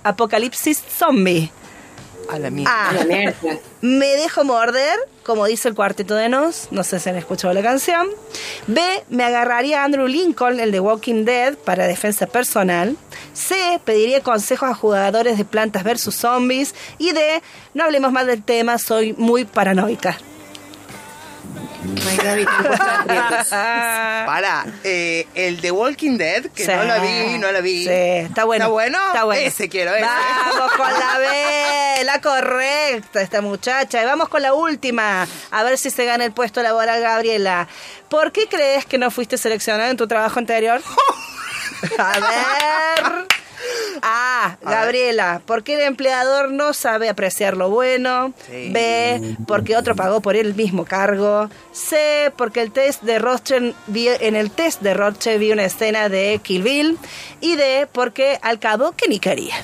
[0.03, 1.51] apocalipsis zombie?
[2.29, 2.71] A la mierda.
[2.71, 2.89] A.
[2.89, 3.57] A la mierda.
[3.81, 7.61] Me dejo morder, como dice el cuarteto de Nos, no sé si han escuchado la
[7.61, 8.07] canción.
[8.67, 12.95] B, me agarraría a Andrew Lincoln, el de Walking Dead, para defensa personal.
[13.33, 16.75] C, pediría consejos a jugadores de plantas versus zombies.
[16.97, 17.41] Y D,
[17.73, 20.17] no hablemos más del tema, soy muy paranoica.
[21.81, 23.49] Aprietos.
[23.49, 26.71] Para, eh, el de Walking Dead, que Sí.
[26.71, 27.83] no la vi, no la vi.
[27.85, 28.65] Sí, está bueno.
[28.65, 28.97] ¿Está bueno?
[29.07, 29.41] Está bueno.
[29.47, 30.05] Ese quiero, ese.
[30.05, 34.01] Vamos con la B, la correcta, esta muchacha.
[34.01, 37.67] Y vamos con la última, a ver si se gana el puesto laboral, Gabriela.
[38.09, 40.81] ¿Por qué crees que no fuiste seleccionada en tu trabajo anterior?
[41.97, 43.18] A ver.
[44.69, 48.33] Gabriela, ¿por qué el empleador no sabe apreciar lo bueno?
[48.49, 48.69] Sí.
[48.71, 49.35] B.
[49.47, 51.49] Porque otro pagó por el mismo cargo.
[51.71, 52.31] C.
[52.37, 53.19] Porque el test de
[53.87, 56.97] vi- en el test de Rothschild vi una escena de Kill Bill.
[57.41, 57.87] Y D.
[57.91, 59.55] Porque al cabo que ni quería.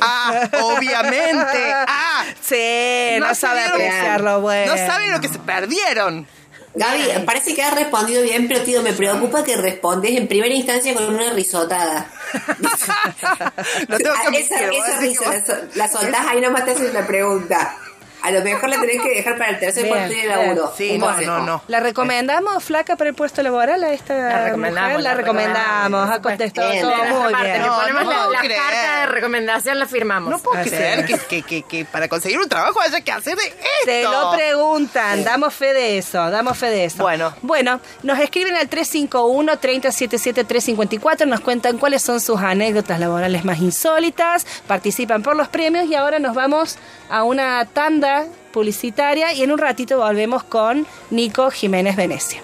[0.00, 1.72] Ah, obviamente.
[1.86, 4.72] Ah, Sí, no, No sabe apreciar lo bueno.
[4.72, 6.26] no saben lo que se perdieron.
[6.74, 10.94] Gaby, parece que has respondido bien, pero tío, me preocupa que respondes en primera instancia
[10.94, 12.10] con una risotada.
[13.88, 17.76] Lo tengo que esa, risa, la soltás ahí nomás te haces la pregunta.
[18.22, 20.72] A lo mejor la tenés que dejar para el tercer Bien, cuarto de laburo.
[20.76, 21.38] Sí, no, consejo.
[21.38, 21.62] no, no.
[21.66, 25.02] ¿La recomendamos, flaca, para el puesto laboral a esta La recomendamos, mujer?
[25.02, 27.62] La la recomendamos, ha contestado Bien, todo de muy parte, bien.
[27.62, 30.30] le ponemos no la, carta de recomendación, la firmamos.
[30.30, 33.36] No puedo Así creer que, que, que, que para conseguir un trabajo haya que hacer
[33.38, 33.56] esto.
[33.84, 37.02] Te lo preguntan, damos fe de eso, damos fe de eso.
[37.02, 37.34] Bueno.
[37.42, 45.22] Bueno, nos escriben al 351-3077-354, nos cuentan cuáles son sus anécdotas laborales más insólitas, participan
[45.22, 46.78] por los premios y ahora nos vamos
[47.10, 48.11] a una tanda
[48.52, 52.42] publicitaria y en un ratito volvemos con Nico Jiménez Venecia.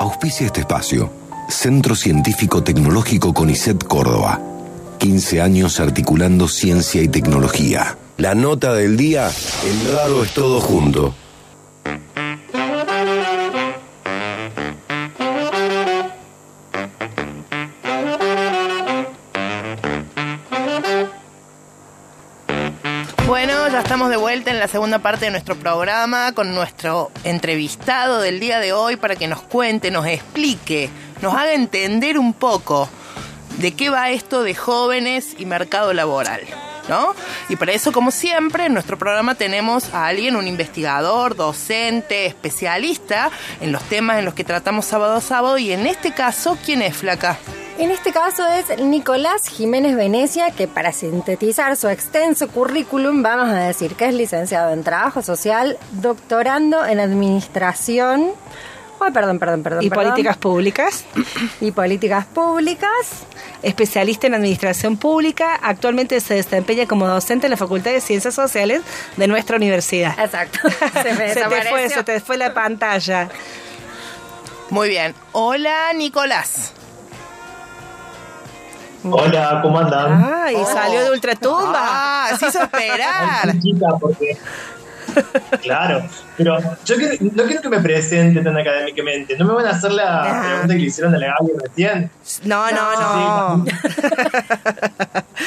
[0.00, 1.10] Auspicia este espacio.
[1.48, 4.40] Centro Científico Tecnológico CONICET Córdoba.
[4.98, 7.96] 15 años articulando ciencia y tecnología.
[8.16, 9.30] La nota del día,
[9.64, 11.14] el raro es todo junto.
[23.28, 28.22] Bueno, ya estamos de vuelta en la segunda parte de nuestro programa con nuestro entrevistado
[28.22, 30.88] del día de hoy para que nos cuente, nos explique,
[31.20, 32.88] nos haga entender un poco
[33.58, 36.40] de qué va esto de jóvenes y mercado laboral.
[36.88, 37.14] ¿No?
[37.50, 43.30] Y para eso, como siempre, en nuestro programa tenemos a alguien, un investigador, docente, especialista
[43.60, 45.58] en los temas en los que tratamos sábado a sábado.
[45.58, 47.36] Y en este caso, ¿quién es, Flaca?
[47.78, 53.60] En este caso es Nicolás Jiménez Venecia, que para sintetizar su extenso currículum vamos a
[53.60, 58.32] decir que es licenciado en Trabajo Social, doctorando en Administración,
[58.98, 61.04] ay, perdón, perdón, perdón, Y perdón, políticas públicas,
[61.60, 62.90] y políticas públicas,
[63.62, 68.82] especialista en administración pública, actualmente se desempeña como docente en la Facultad de Ciencias Sociales
[69.16, 70.18] de nuestra universidad.
[70.18, 70.58] exacto,
[71.04, 73.28] se me se te fue, se te fue la pantalla.
[74.70, 75.14] Muy bien.
[75.30, 76.72] Hola, Nicolás.
[79.04, 80.24] Hola, ¿cómo andan?
[80.44, 81.72] Ay, salió de ultratumba.
[81.76, 83.48] Ah, se hizo esperar.
[83.48, 84.36] Ay, chica, porque...
[85.62, 86.02] Claro,
[86.36, 89.36] pero yo quiero- no quiero que me presente tan académicamente.
[89.36, 92.10] ¿No me van a hacer la pregunta que le hicieron a la Gaby recién?
[92.44, 93.00] No, no,
[93.58, 93.64] no.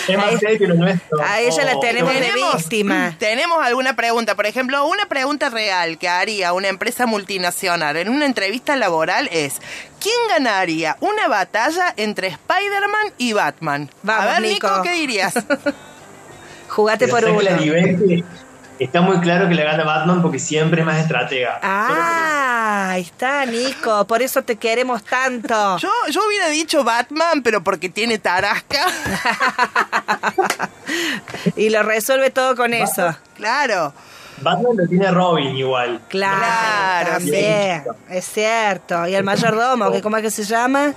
[0.07, 1.21] Es más serio lo nuestro.
[1.23, 3.15] A ella la Oh, tenemos de ¿Tenemos, víctima.
[3.19, 4.35] ¿Tenemos alguna pregunta?
[4.35, 9.55] Por ejemplo, una pregunta real que haría una empresa multinacional en una entrevista laboral es:
[10.01, 13.89] ¿quién ganaría una batalla entre Spider-Man y Batman?
[14.03, 14.81] Vamos, A ver, Nico, Nico.
[14.83, 15.33] ¿qué dirías?
[16.69, 17.41] Jugate Pero por uno.
[17.41, 18.23] la Liberty
[18.83, 21.59] está muy claro que le gana Batman porque siempre es más estratega.
[21.61, 24.05] Ah, ahí está, Nico.
[24.07, 25.77] Por eso te queremos tanto.
[25.77, 28.85] Yo, yo hubiera dicho Batman, pero porque tiene tarasca.
[31.55, 33.15] Y lo resuelve todo con eso.
[33.35, 33.93] claro.
[34.41, 36.01] Batman lo tiene Robin igual.
[36.09, 37.83] Claro, también.
[38.09, 39.07] Es cierto.
[39.07, 39.91] ¿Y el mayordomo?
[39.91, 40.93] que ¿Cómo es que se llama?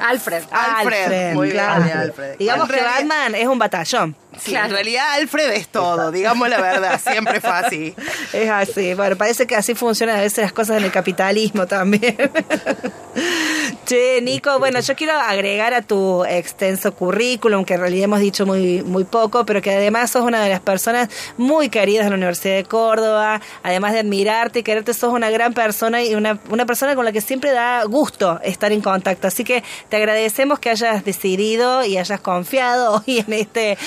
[0.00, 0.44] Alfred.
[0.50, 1.34] Alfred.
[1.34, 2.00] Muy bien, claro.
[2.00, 2.36] Alfred.
[2.38, 4.16] Digamos que Batman es un batallón.
[4.38, 7.94] Sí, en realidad Alfred es todo, digamos la verdad, siempre fue así.
[8.32, 8.94] Es así.
[8.94, 12.16] Bueno, parece que así funcionan a veces las cosas en el capitalismo también.
[13.86, 18.44] che, Nico, bueno, yo quiero agregar a tu extenso currículum, que en realidad hemos dicho
[18.44, 22.16] muy, muy poco, pero que además sos una de las personas muy queridas de la
[22.16, 23.40] Universidad de Córdoba.
[23.62, 27.12] Además de admirarte y quererte, sos una gran persona y una, una persona con la
[27.12, 29.28] que siempre da gusto estar en contacto.
[29.28, 33.78] Así que te agradecemos que hayas decidido y hayas confiado hoy en este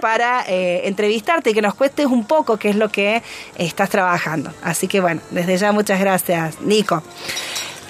[0.00, 3.22] para eh, entrevistarte y que nos cuentes un poco qué es lo que
[3.56, 4.52] estás trabajando.
[4.62, 7.02] Así que bueno, desde ya muchas gracias, Nico.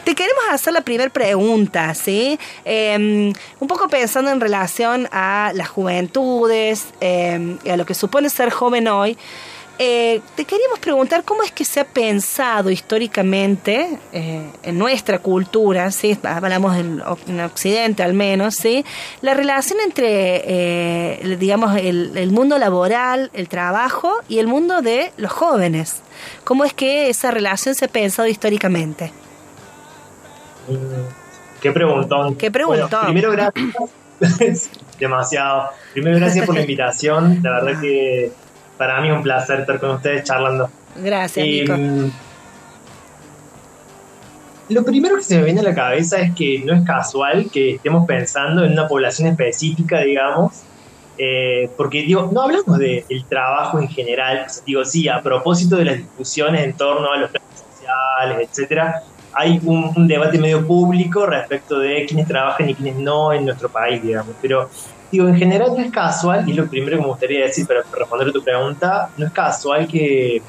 [0.04, 2.38] Te queremos hacer la primera pregunta, ¿sí?
[2.66, 8.28] Eh, un poco pensando en relación a las juventudes eh, y a lo que supone
[8.28, 9.16] ser joven hoy.
[9.78, 15.90] Eh, te queríamos preguntar cómo es que se ha pensado históricamente eh, en nuestra cultura,
[15.90, 16.16] ¿sí?
[16.22, 18.84] hablamos en, en Occidente al menos, ¿sí?
[19.20, 25.10] la relación entre, eh, digamos, el, el mundo laboral, el trabajo y el mundo de
[25.16, 26.02] los jóvenes.
[26.44, 29.12] ¿Cómo es que esa relación se ha pensado históricamente?
[30.68, 31.24] Mm,
[31.60, 32.37] Qué preguntón.
[32.37, 32.90] Qué preguntón.
[32.90, 34.70] Bueno, primero, gracias.
[35.00, 35.70] Demasiado.
[35.94, 37.40] Primero, gracias por la invitación.
[37.42, 38.32] La verdad que
[38.78, 40.68] para mí es un placer estar con ustedes charlando.
[40.96, 42.12] Gracias, Eh, Nico.
[44.68, 47.74] lo primero que se me viene a la cabeza es que no es casual que
[47.74, 50.62] estemos pensando en una población específica, digamos,
[51.18, 55.96] eh, porque digo, no hablamos del trabajo en general, digo, sí, a propósito de las
[55.98, 59.02] discusiones en torno a los planes sociales, etcétera,
[59.35, 63.68] hay un, un debate medio público respecto de quiénes trabajan y quiénes no en nuestro
[63.68, 64.68] país, digamos, pero
[65.11, 67.83] digo, en general no es casual, y es lo primero que me gustaría decir para
[67.92, 70.42] responder a tu pregunta, no es casual que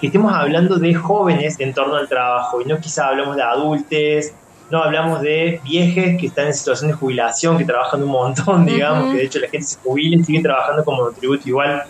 [0.00, 4.32] que estemos hablando de jóvenes en torno al trabajo y no quizá hablamos de adultos,
[4.70, 9.12] no hablamos de viejes que están en situación de jubilación, que trabajan un montón, digamos,
[9.12, 11.82] que de hecho la gente se jubila y sigue trabajando como tributo igual.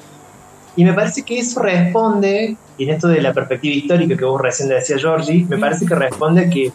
[0.76, 4.40] Y me parece que eso responde, y en esto de la perspectiva histórica que vos
[4.40, 6.70] recién decías, Georgie, me parece que responde que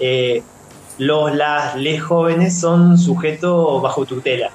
[0.00, 0.42] eh,
[0.98, 4.50] los, las, les jóvenes son sujetos bajo tutela.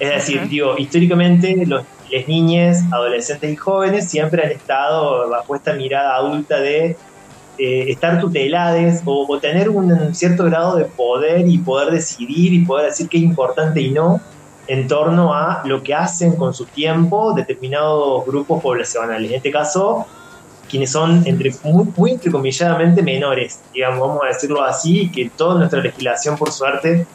[0.00, 5.74] Es decir, digo, históricamente los, las niñas, adolescentes y jóvenes siempre han estado bajo esta
[5.74, 6.96] mirada adulta de
[7.58, 12.64] eh, estar tuteladas o, o, tener un cierto grado de poder y poder decidir y
[12.64, 14.20] poder decir qué es importante y no
[14.66, 19.30] en torno a lo que hacen con su tiempo determinados grupos poblacionales.
[19.30, 20.06] En este caso,
[20.70, 25.80] quienes son entre, muy, muy entrecomilladamente menores, digamos, vamos a decirlo así, que toda nuestra
[25.80, 27.06] legislación, por suerte,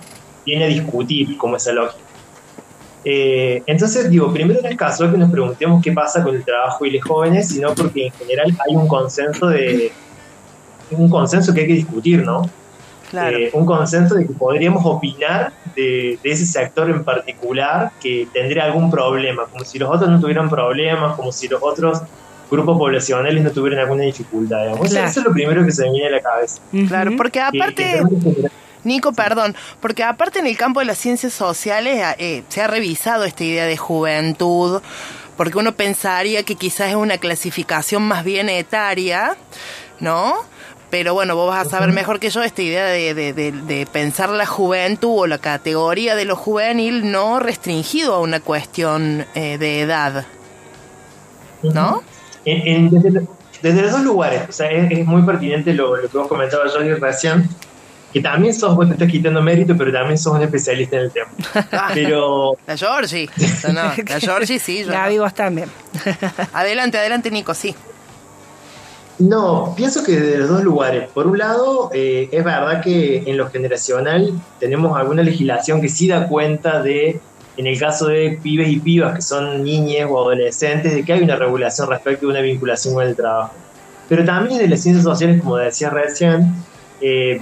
[0.45, 2.03] viene a discutir como esa lógica.
[3.03, 6.85] Eh, entonces, digo, primero no es casual que nos preguntemos qué pasa con el trabajo
[6.85, 9.91] y los jóvenes, sino porque en general hay un consenso de
[10.91, 12.49] un consenso que hay que discutir, ¿no?
[13.09, 13.37] Claro.
[13.37, 18.65] Eh, un consenso de que podríamos opinar de, de, ese sector en particular que tendría
[18.65, 22.01] algún problema, como si los otros no tuvieran problemas, como si los otros
[22.49, 24.63] grupos poblacionales no tuvieran alguna dificultad.
[24.63, 24.89] Digamos.
[24.89, 25.07] Claro.
[25.07, 26.61] Eso, eso, es lo primero que se me viene a la cabeza.
[26.87, 28.01] Claro, porque aparte...
[28.83, 33.25] Nico, perdón, porque aparte en el campo de las ciencias sociales eh, se ha revisado
[33.25, 34.81] esta idea de juventud,
[35.35, 39.35] porque uno pensaría que quizás es una clasificación más bien etaria,
[39.99, 40.35] ¿no?
[40.89, 43.85] Pero bueno, vos vas a saber mejor que yo esta idea de, de, de, de
[43.85, 49.57] pensar la juventud o la categoría de lo juvenil no restringido a una cuestión eh,
[49.57, 50.25] de edad,
[51.61, 52.03] ¿no?
[52.45, 53.27] En, en, desde,
[53.61, 56.71] desde, los dos lugares, o sea, es, es muy pertinente lo, lo, que vos comentabas,
[56.71, 57.49] Jordi, recién,
[58.13, 61.11] que también sos, vos te estás quitando mérito, pero también sos un especialista en el
[61.11, 61.27] tema.
[61.93, 62.57] Pero...
[62.65, 63.29] La Georgie,
[63.67, 64.85] no, la Georgie sí.
[64.85, 65.69] Yo Gaby, vos también.
[66.53, 67.75] adelante, adelante, Nico, sí.
[69.19, 71.09] No, pienso que desde los dos lugares.
[71.11, 76.07] Por un lado, eh, es verdad que en lo generacional tenemos alguna legislación que sí
[76.07, 77.19] da cuenta de,
[77.57, 81.23] en el caso de pibes y pibas que son niñas o adolescentes, de que hay
[81.23, 83.53] una regulación respecto de una vinculación con el trabajo.
[84.07, 86.53] Pero también de las ciencias sociales, como decía recién,
[87.01, 87.41] eh,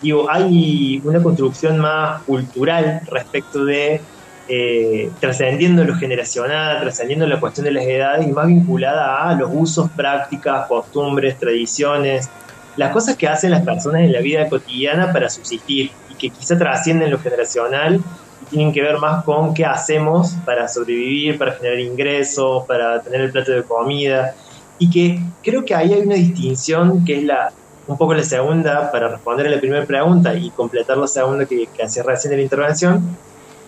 [0.00, 4.00] digo, hay una construcción más cultural respecto de
[4.48, 9.50] eh, trascendiendo lo generacional, trascendiendo la cuestión de las edades y más vinculada a los
[9.52, 12.28] usos, prácticas, costumbres, tradiciones,
[12.76, 16.58] las cosas que hacen las personas en la vida cotidiana para subsistir y que quizá
[16.58, 18.00] trascienden lo generacional
[18.42, 23.22] y tienen que ver más con qué hacemos para sobrevivir, para generar ingresos, para tener
[23.22, 24.34] el plato de comida.
[24.78, 27.52] Y que creo que ahí hay una distinción que es la
[27.86, 31.66] un poco la segunda para responder a la primera pregunta y completar la segunda que,
[31.66, 33.16] que hacía recién de la intervención,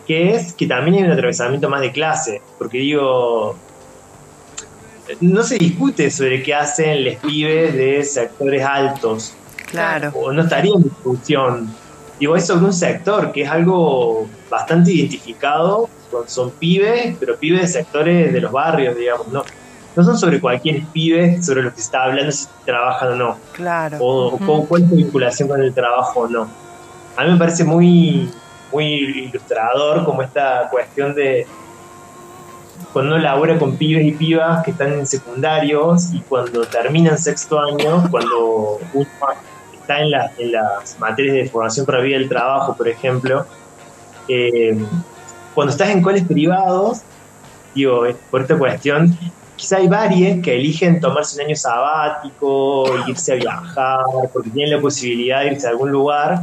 [0.07, 3.57] que es que también hay un atravesamiento más de clase, porque digo,
[5.20, 9.34] no se discute sobre qué hacen los pibes de sectores altos.
[9.70, 10.12] Claro.
[10.14, 11.74] O no estaría en discusión.
[12.18, 17.61] Digo, es sobre un sector que es algo bastante identificado, son, son pibes, pero pibes
[17.62, 19.42] de sectores de los barrios, digamos, no,
[19.94, 23.36] no son sobre cualquier pibe sobre lo que se está hablando, si trabajan o no,
[23.52, 23.98] Claro.
[24.00, 26.48] o, o cómo- cuál es su vinculación con el trabajo o no.
[27.16, 28.30] A mí me parece muy,
[28.73, 28.87] muy
[29.31, 31.47] ilustrador como esta cuestión de
[32.93, 37.59] cuando uno labora con pibes y pibas que están en secundarios y cuando terminan sexto
[37.61, 39.07] año, cuando uno
[39.73, 43.47] está en, la- en las materias de formación para vida del trabajo, por ejemplo,
[44.29, 44.77] eh,
[45.55, 47.03] cuando estás en coles privados,
[47.75, 49.17] digo, por esta cuestión,
[49.57, 54.01] quizá hay varios que eligen tomarse un año sabático, irse a viajar,
[54.33, 56.43] porque tienen la posibilidad de irse a algún lugar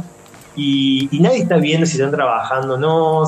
[0.56, 3.22] y, y nadie está viendo si están trabajando o no,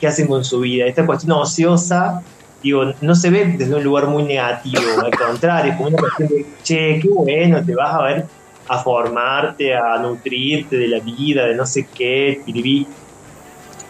[0.00, 0.86] qué hacen con su vida.
[0.86, 2.22] Esta cuestión ociosa,
[2.62, 6.28] digo, no se ve desde un lugar muy negativo, al contrario, es como una cuestión
[6.28, 8.26] de, che, qué bueno, te vas a ver
[8.68, 12.86] a formarte, a nutrirte de la vida, de no sé qué, piribí.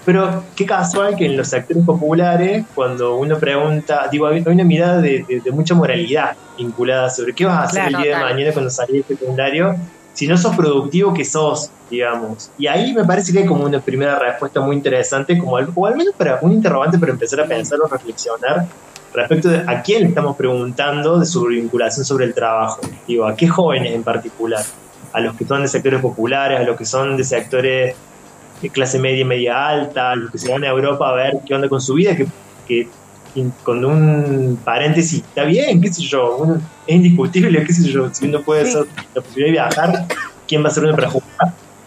[0.04, 5.00] Pero qué casual que en los sectores populares, cuando uno pregunta, digo, hay una mirada
[5.00, 8.24] de, de- de mucha moralidad vinculada sobre qué vas a hacer Claro, el día de
[8.24, 9.76] mañana cuando salís del secundario,
[10.12, 12.50] si no sos productivo que sos, digamos.
[12.58, 15.86] Y ahí me parece que hay como una primera respuesta muy interesante, como al- o
[15.86, 18.66] al menos para un interrogante para empezar a pensar o reflexionar
[19.14, 22.80] respecto de a quién le estamos preguntando de su vinculación sobre el trabajo.
[23.06, 24.62] Digo, a qué jóvenes en particular,
[25.12, 27.94] a los que son de sectores populares, a los que son de sectores
[28.62, 31.34] de clase media y media alta, a los que se van a Europa a ver
[31.46, 32.26] qué onda con su vida, que,
[33.62, 38.26] con un paréntesis, está bien, qué sé yo, uno- es indiscutible, qué sé yo, si
[38.26, 40.06] uno puede ser la posibilidad de viajar,
[40.46, 41.28] ¿quién va a ser uno para jugar?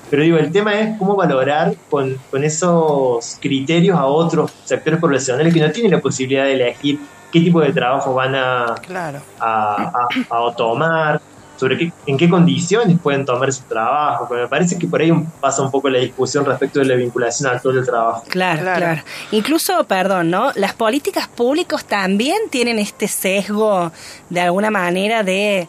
[0.10, 5.54] Pero digo, el tema es cómo valorar con, con esos criterios a otros sectores poblacionales
[5.54, 7.00] que no tienen la posibilidad de elegir
[7.32, 9.20] qué tipo de trabajo van a, Claro.
[9.40, 9.92] a,
[10.30, 11.22] a- a tomar,
[11.58, 14.26] sobre qué, en qué condiciones pueden tomar su trabajo.
[14.28, 17.52] Porque me parece que por ahí pasa un poco la discusión respecto de la vinculación
[17.54, 18.24] actual del trabajo.
[18.28, 18.80] Claro, Claro.
[18.80, 19.02] claro,
[19.32, 20.52] Incluso, perdón, ¿no?
[20.56, 23.92] Las políticas públicas también tienen este sesgo
[24.30, 25.68] de alguna manera de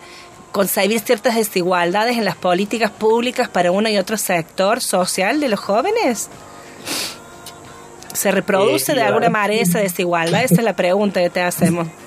[0.52, 5.60] concebir ciertas desigualdades en las políticas públicas para uno y otro sector social de los
[5.60, 6.30] jóvenes.
[8.14, 10.42] ¿Se reproduce Eh, de alguna manera esa desigualdad?
[10.42, 11.86] Esa es la pregunta que te hacemos.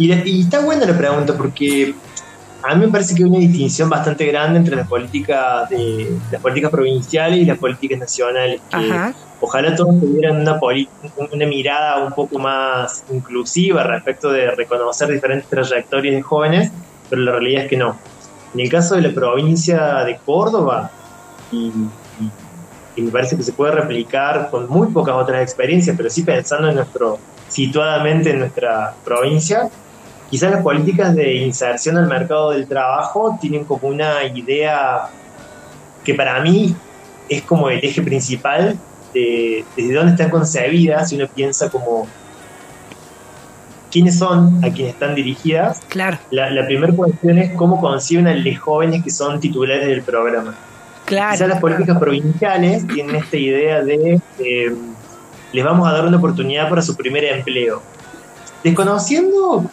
[0.00, 1.92] Y, y está buena la pregunta porque
[2.62, 6.40] a mí me parece que hay una distinción bastante grande entre las políticas de las
[6.42, 8.60] políticas provinciales y las políticas nacionales.
[8.68, 9.14] Que Ajá.
[9.40, 10.58] ojalá todos tuvieran una,
[11.32, 16.72] una mirada un poco más inclusiva respecto de reconocer diferentes trayectorias de jóvenes,
[17.08, 17.96] pero la realidad es que no.
[18.54, 20.90] En el caso de la provincia de Córdoba,
[21.52, 22.30] y, y-
[22.96, 26.68] y me parece que se puede replicar con muy pocas otras experiencias, pero sí pensando
[26.68, 29.68] en nuestro, situadamente en nuestra provincia,
[30.30, 35.08] quizás las políticas de inserción al mercado del trabajo tienen como una idea
[36.04, 36.74] que para mí
[37.28, 38.78] es como el eje principal
[39.14, 42.06] de desde dónde están concebidas, si uno piensa como
[43.90, 45.80] quiénes son a quienes están dirigidas.
[45.88, 50.02] Claro, La, la primera cuestión es cómo conciben a los jóvenes que son titulares del
[50.02, 50.54] programa.
[51.06, 51.32] claro.
[51.32, 54.76] Quizás las políticas provinciales tienen esta idea de eh,
[55.52, 57.82] les vamos a dar una oportunidad para su primer empleo.
[58.62, 59.70] Desconociendo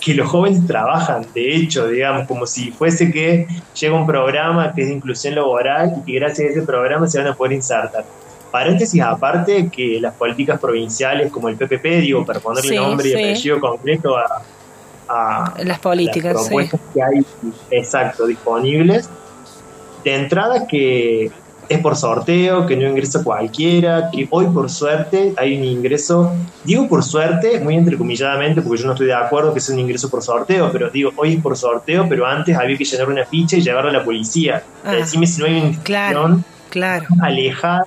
[0.00, 3.46] que los jóvenes trabajan, de hecho, digamos, como si fuese que
[3.78, 7.18] llega un programa que es de inclusión laboral y que gracias a ese programa se
[7.18, 8.04] van a poder insertar.
[8.50, 13.12] Paréntesis aparte que las políticas provinciales como el PPP, digo, para ponerle Sí, nombre y
[13.12, 14.42] apellido concreto a,
[15.08, 16.48] a, Las políticas, las sí.
[16.48, 17.26] propuestas que hay
[17.70, 19.10] exacto disponibles
[20.04, 21.30] de entrada que
[21.68, 26.32] es por sorteo, que no ingresa cualquiera, que hoy por suerte hay un ingreso,
[26.64, 30.08] digo por suerte, muy entrecomilladamente, porque yo no estoy de acuerdo que sea un ingreso
[30.08, 33.56] por sorteo, pero digo, hoy es por sorteo, pero antes había que llenar una ficha
[33.56, 34.62] y llevarla a la policía.
[34.84, 34.92] Ah.
[34.92, 36.40] Decime si no hay una Claro.
[36.70, 37.06] Claro.
[37.22, 37.86] alejada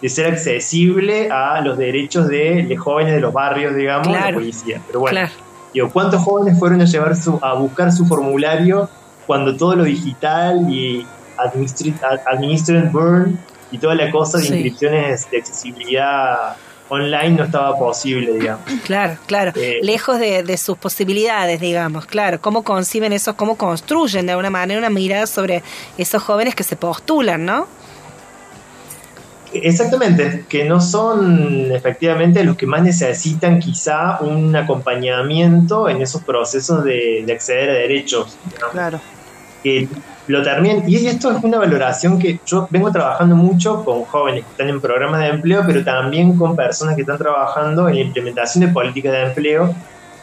[0.00, 4.32] de ser accesible a los derechos de los jóvenes de los barrios, digamos, de la
[4.32, 4.80] policía.
[4.86, 5.32] Pero bueno, Claro.
[5.74, 8.88] Digo, ¿cuántos jóvenes fueron a llevar su, a buscar su formulario
[9.26, 11.06] cuando todo lo digital y
[11.38, 13.38] administri- ad- administer and burn
[13.70, 14.52] y toda la cosa de Sí.
[14.54, 16.56] inscripciones de accesibilidad
[16.90, 18.64] online no estaba posible, digamos.
[18.84, 19.52] Claro, claro.
[19.56, 22.40] Eh, Lejos de, de sus posibilidades, digamos, claro.
[22.40, 25.62] ¿Cómo conciben esos, cómo construyen de alguna manera una mirada sobre
[25.98, 27.66] esos jóvenes que se postulan, ¿no?
[29.52, 36.84] Exactamente, que no son efectivamente los que más necesitan quizá un acompañamiento en esos procesos
[36.84, 38.36] de, de acceder a derechos.
[38.60, 38.68] ¿no?
[38.70, 39.00] Claro.
[39.62, 39.88] que
[40.28, 40.84] lo terminen.
[40.86, 44.80] Y esto es una valoración que yo vengo trabajando mucho con jóvenes que están en
[44.80, 49.12] programas de empleo, pero también con personas que están trabajando en la implementación de políticas
[49.12, 49.74] de empleo.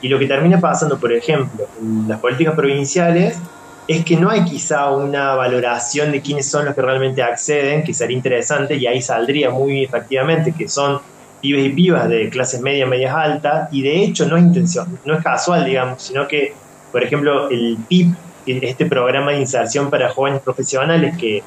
[0.01, 3.39] Y lo que termina pasando, por ejemplo, en las políticas provinciales,
[3.87, 7.93] es que no hay quizá una valoración de quiénes son los que realmente acceden, que
[7.93, 10.99] sería interesante, y ahí saldría muy efectivamente que son
[11.41, 15.15] pibes y pibas de clases medias, medias altas, y de hecho no es intención, no
[15.15, 16.53] es casual, digamos, sino que,
[16.91, 18.15] por ejemplo, el PIB
[18.45, 21.43] este programa de inserción para jóvenes profesionales que,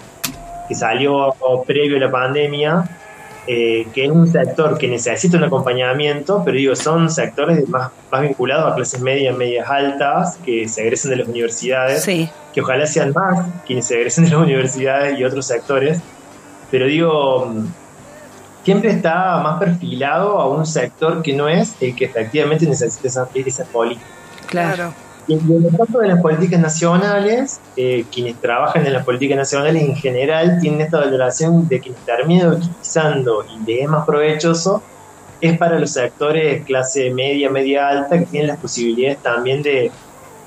[0.68, 1.34] que salió
[1.66, 2.84] previo a la pandemia,
[3.46, 8.20] eh, que es un sector que necesita un acompañamiento, pero digo, son sectores más, más
[8.20, 12.28] vinculados a clases medias, medias altas, que se egresen de las universidades, Sí.
[12.52, 16.00] que ojalá sean más quienes se egresen de las universidades y otros sectores,
[16.70, 17.50] pero digo,
[18.64, 23.28] siempre está más perfilado a un sector que no es el que efectivamente necesita esa,
[23.34, 24.04] esa política.
[24.48, 24.92] Claro.
[25.28, 29.82] Y en el caso de las políticas nacionales, eh, quienes trabajan en las políticas nacionales
[29.82, 34.82] en general tienen esta valoración de que termina utilizando y le es más provechoso
[35.40, 39.90] es para los sectores clase media, media alta, que tienen las posibilidades también de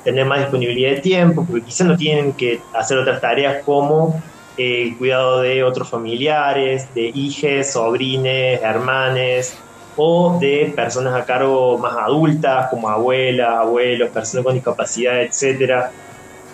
[0.03, 4.21] tener más disponibilidad de tiempo, porque quizás no tienen que hacer otras tareas como
[4.57, 9.55] eh, el cuidado de otros familiares, de hijes, sobrines, hermanes,
[9.97, 15.91] o de personas a cargo más adultas, como abuelas, abuelos, personas con discapacidad, etcétera,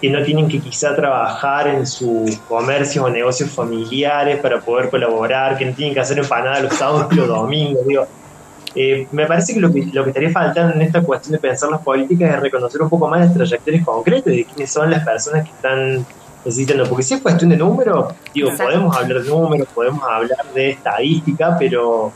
[0.01, 5.57] que no tienen que quizá trabajar en sus comercios o negocios familiares para poder colaborar,
[5.57, 7.85] que no tienen que hacer empanadas los sábados y los domingos.
[7.85, 8.07] Digo,
[8.75, 11.69] eh, me parece que lo, que lo que estaría faltando en esta cuestión de pensar
[11.69, 15.45] las políticas es reconocer un poco más las trayectorias concretas de quiénes son las personas
[15.45, 16.05] que están
[16.45, 16.87] necesitando.
[16.87, 18.71] Porque si es cuestión de números, digo, Exacto.
[18.71, 22.11] podemos hablar de números, podemos hablar de estadística, pero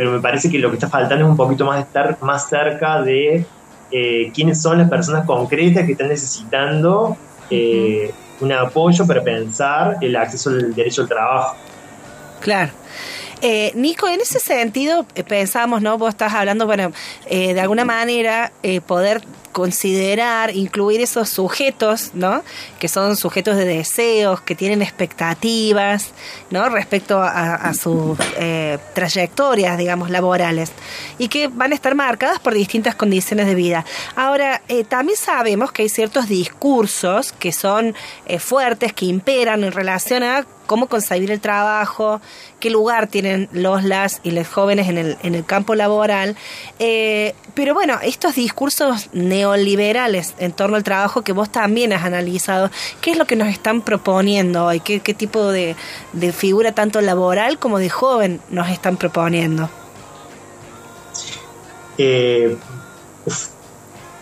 [0.00, 3.02] pero me parece que lo que está faltando es un poquito más estar más cerca
[3.02, 3.44] de
[3.90, 7.18] eh, quiénes son las personas concretas que están necesitando
[7.50, 11.54] eh, un apoyo para pensar el acceso al derecho al trabajo.
[12.40, 12.72] Claro.
[13.42, 15.98] Eh, Nico, en ese sentido pensamos, ¿no?
[15.98, 16.92] Vos estás hablando, bueno,
[17.28, 18.52] de alguna manera
[18.86, 19.20] poder
[19.52, 22.42] considerar, incluir esos sujetos, ¿no?
[22.78, 26.12] Que son sujetos de deseos, que tienen expectativas,
[26.50, 26.68] ¿no?
[26.68, 30.72] Respecto a, sus eh, trayectorias, digamos, laborales,
[31.18, 33.84] y que van a estar marcadas por distintas condiciones de vida.
[34.16, 37.94] Ahora, eh, también sabemos que hay ciertos discursos que son
[38.26, 42.20] eh, fuertes, que imperan en relación a cómo concebir el trabajo,
[42.60, 46.36] qué lugar tienen los, las y los jóvenes en el, en el campo laboral.
[46.78, 49.08] Pero bueno, estos discursos
[49.40, 52.70] neoliberales en torno al trabajo que vos también has analizado,
[53.00, 54.80] ¿qué es lo que nos están proponiendo hoy?
[54.80, 55.76] ¿Qué, qué tipo de,
[56.12, 59.70] de figura tanto laboral como de joven nos están proponiendo?
[61.96, 62.56] Eh,
[63.26, 63.48] uf,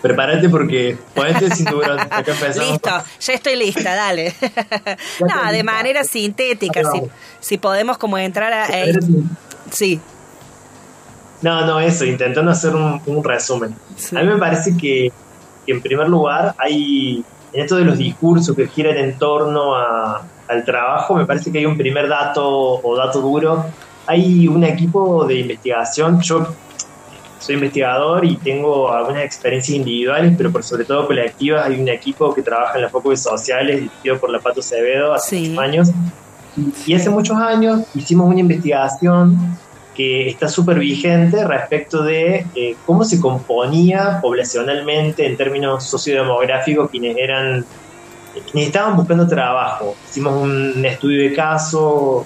[0.01, 1.99] prepárate porque ponete cinturón.
[2.09, 2.71] Acá empezamos.
[2.71, 4.33] Listo, ya estoy lista, dale.
[5.19, 7.01] no, de manera sintética, si,
[7.39, 8.65] si podemos como entrar a...
[8.67, 8.93] eh,
[9.71, 9.99] sí,
[11.41, 13.75] No, no, eso, intentando hacer un, un resumen.
[13.95, 14.15] Sí.
[14.17, 15.11] A mí me parece que,
[15.65, 17.23] que, en primer lugar, hay,
[17.53, 21.59] en esto de los discursos que giran en torno a- al trabajo, me parece que
[21.59, 22.45] hay un primer dato
[22.81, 23.65] o dato duro.
[24.07, 26.47] Hay un equipo de investigación, yo
[27.37, 31.67] soy investigador y tengo algunas experiencias individuales, pero por sobre todo colectivas.
[31.67, 35.37] Hay un equipo que trabaja en las focos sociales, dirigido por la Pato Acevedo hace
[35.37, 35.49] Sí.
[35.49, 35.91] muchos años.
[36.85, 39.37] Y hace muchos años hicimos una investigación
[39.99, 47.17] que está súper vigente respecto de eh, cómo se componía poblacionalmente en términos sociodemográficos quienes
[47.17, 47.65] eran
[48.49, 49.97] quienes estaban buscando trabajo.
[50.09, 52.25] Hicimos un estudio de caso,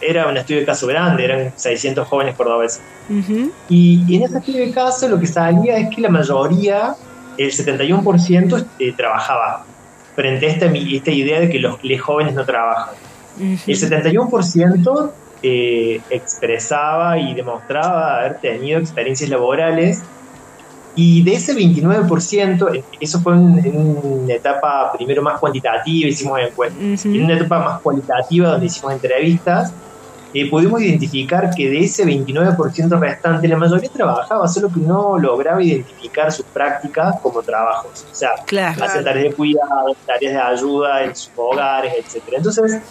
[0.00, 2.82] era un estudio de caso grande, eran 600 jóvenes cordobeses.
[3.08, 3.52] Ujú.
[3.68, 6.96] Y, y en ese estudio de caso lo que salía es que la mayoría,
[7.38, 9.64] el 71%, eh, trabajaba
[10.16, 12.96] frente a esta, esta idea de que los, los jóvenes no trabajan.
[13.38, 15.12] El 71%
[15.48, 20.02] eh, expresaba y demostraba haber tenido experiencias laborales
[20.96, 26.40] y de ese 29%, eh, eso fue en, en una etapa primero más cuantitativa, hicimos
[26.40, 27.14] encuestas, Ujú.
[27.14, 29.72] en una etapa más cualitativa donde hicimos entrevistas,
[30.34, 35.62] eh, pudimos identificar que de ese 29% restante, la mayoría trabajaba, solo que no lograba
[35.62, 38.04] identificar sus prácticas como trabajos.
[38.10, 38.80] O sea, Claro.
[38.80, 42.38] tareas de cuidado, tareas de ayuda en sus hogares, etcétera.
[42.38, 42.82] Entonces,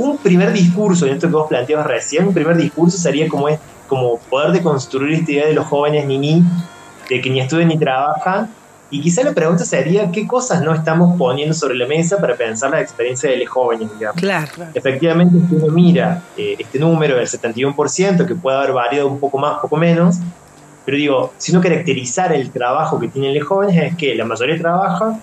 [0.00, 3.58] un primer discurso, en esto que vos planteabas recién, un primer discurso sería como es
[3.86, 6.44] como poder de construir esta idea de los jóvenes ni ni,
[7.08, 8.48] de que ni estudian ni trabajan.
[8.92, 12.70] Y quizá la pregunta sería, ¿qué cosas no estamos poniendo sobre la mesa para pensar
[12.70, 13.88] la experiencia de los jóvenes?
[13.96, 14.20] Digamos?
[14.20, 14.50] Claro.
[14.74, 19.38] Efectivamente, si uno mira eh, este número del 71%, que puede haber variado un poco
[19.38, 20.16] más, poco menos,
[20.84, 24.58] pero digo, si uno caracterizara el trabajo que tienen los jóvenes, es que la mayoría
[24.58, 25.20] trabaja,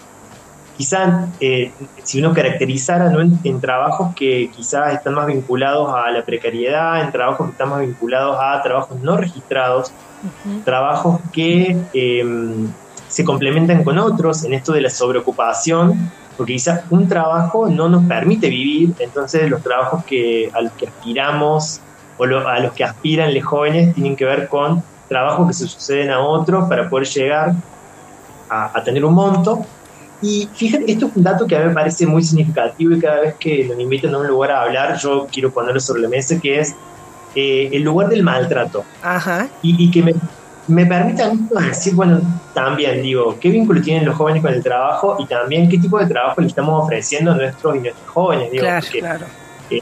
[0.78, 1.71] quizás eh,
[2.03, 3.19] si uno caracterizara ¿no?
[3.19, 7.69] en, en, trabajos que quizás están más vinculados a la precariedad, en trabajos que están
[7.69, 9.91] más vinculados a trabajos no registrados,
[10.23, 10.63] uh -huh.
[10.63, 12.67] trabajos que eh,
[13.07, 18.05] se complementan con otros en esto de la sobreocupación, porque quizás un trabajo no nos
[18.05, 21.82] permite vivir, entonces los trabajos que, a los que aspiramos
[22.19, 25.67] o lo, a los que aspiran los jóvenes tienen que ver con trabajos que se
[25.67, 27.53] suceden a otros para poder llegar
[28.49, 29.65] a, a tener un monto.
[30.22, 33.22] Y fíjate, esto es un dato que a mí me parece muy significativo y cada
[33.22, 36.39] vez que nos invitan a un lugar a hablar, yo quiero ponerlo sobre la mesa,
[36.41, 36.76] que es
[37.36, 38.84] eh, el lugar del maltrato.
[39.03, 39.47] Ajá.
[39.61, 40.15] Y, y que me,
[40.68, 42.20] me permitan decir, bueno,
[42.55, 46.07] también digo, qué vínculo tienen los jóvenes con el trabajo y también qué tipo de
[46.07, 48.51] trabajo le estamos ofreciendo a nuestros y nuestros jóvenes.
[48.51, 49.26] Digo, claro, porque, claro.
[49.70, 49.82] Eh,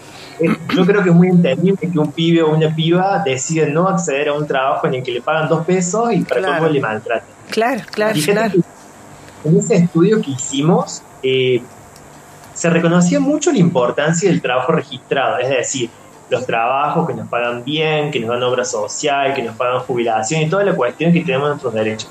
[0.75, 4.27] yo creo que es muy entendible que un pibe o una piba decida no acceder
[4.29, 6.57] a un trabajo en el que le pagan dos pesos y para Claro.
[6.63, 7.27] cómo le maltratan.
[7.49, 8.51] Claro, claro, Fíjate claro.
[8.51, 8.74] que
[9.45, 11.61] en ese estudio que hicimos, eh,
[12.53, 15.89] se reconocía mucho la importancia del trabajo registrado, es decir,
[16.29, 20.41] los trabajos que nos pagan bien, que nos dan obra social, que nos pagan jubilación
[20.41, 22.09] y toda la cuestión que tenemos nuestros derechos.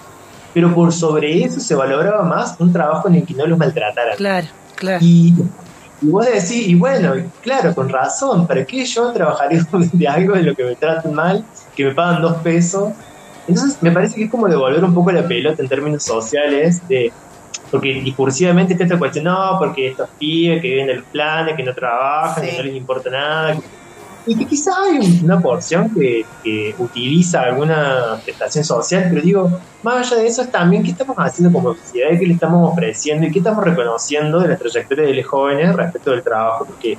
[0.52, 4.16] Pero por sobre eso se valoraba más un trabajo en el que no los maltrataran.
[4.16, 4.98] Claro, claro.
[5.00, 5.34] Y,
[6.00, 10.42] y vos decís, y bueno, claro, con razón, ¿para qué yo trabajaría de algo de
[10.42, 12.92] lo que me tratan mal, que me pagan dos pesos?
[13.46, 17.12] Entonces me parece que es como devolver un poco la pelota en términos sociales, de
[17.70, 21.62] porque discursivamente está esta cuestión, no, porque estos pibes que viven de los planes, que
[21.62, 22.50] no trabajan, Sí.
[22.50, 23.56] que no les importa nada,
[24.26, 30.10] y que quizá hay una porción que, que utiliza alguna prestación social, pero digo, más
[30.10, 33.26] allá de eso es también qué estamos haciendo como sociedad y qué le estamos ofreciendo
[33.26, 36.92] y qué estamos reconociendo de la trayectoria de los jóvenes respecto del trabajo, porque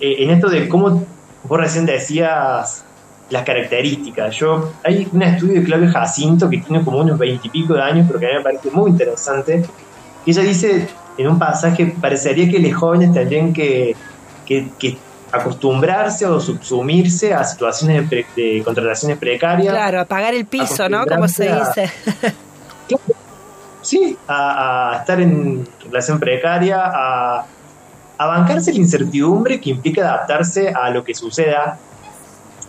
[0.00, 1.04] eh, en esto de cómo
[1.44, 2.85] vos recién decías
[3.30, 7.82] las características, yo hay un estudio de Claudio Jacinto que tiene como unos veintipico de
[7.82, 9.64] años, pero que a mí me parece muy interesante,
[10.24, 13.96] y ella dice en un pasaje, parecería que los jóvenes tendrían que,
[14.44, 14.96] que, que
[15.32, 19.72] acostumbrarse o subsumirse a situaciones de, pre- de contrataciones precarias.
[19.74, 21.04] Claro, a pagar el piso, ¿no?
[21.06, 21.90] Como se dice.
[23.82, 27.46] Sí, a, a estar en relación precaria, a,
[28.18, 31.78] a bancarse la incertidumbre que implica adaptarse a lo que suceda.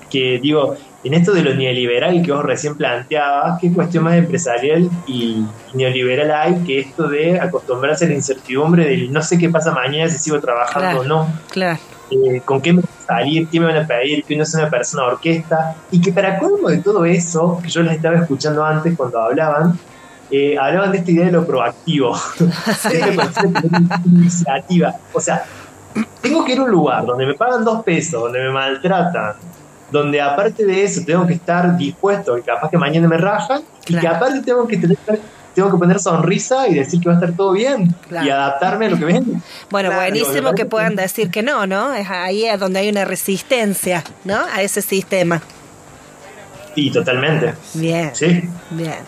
[0.10, 4.89] Que digo, en esto de lo neoliberal que vos recién planteabas, qué cuestión más empresarial
[5.05, 9.72] y, neoliberal hay que esto de acostumbrarse a la incertidumbre del no sé qué pasa
[9.74, 11.01] mañana si sigo trabajando Claro.
[11.01, 11.80] o no Claro.
[12.12, 14.62] eh, con qué me van a salir, qué me van a pedir, que uno sea
[14.62, 18.18] una persona de orquesta, y que para colmo de todo eso, que yo los estaba
[18.18, 19.78] escuchando antes cuando hablaban,
[20.32, 22.16] eh, hablaban de esta idea de lo proactivo,
[24.05, 24.93] iniciativa.
[25.14, 25.43] O sea,
[26.22, 29.34] tengo que ir a un lugar donde me pagan dos pesos, donde me maltratan,
[29.92, 33.96] donde aparte de eso tengo que estar dispuesto, que capaz que mañana me rajan, y
[33.98, 34.98] que aparte tengo que tener
[35.56, 38.28] tengo que poner sonrisa y decir que va a estar todo bien Claro.
[38.28, 39.40] y adaptarme a lo que venga.
[39.72, 41.96] Bueno, Claro, buenísimo que puedan decir que no, ¿no?
[41.96, 44.38] Es ahí es donde hay una resistencia, ¿no?
[44.54, 45.42] A ese sistema.
[46.78, 47.56] Sí, totalmente.
[47.74, 48.16] Bien.
[48.16, 48.44] Sí.
[48.70, 49.00] Bien.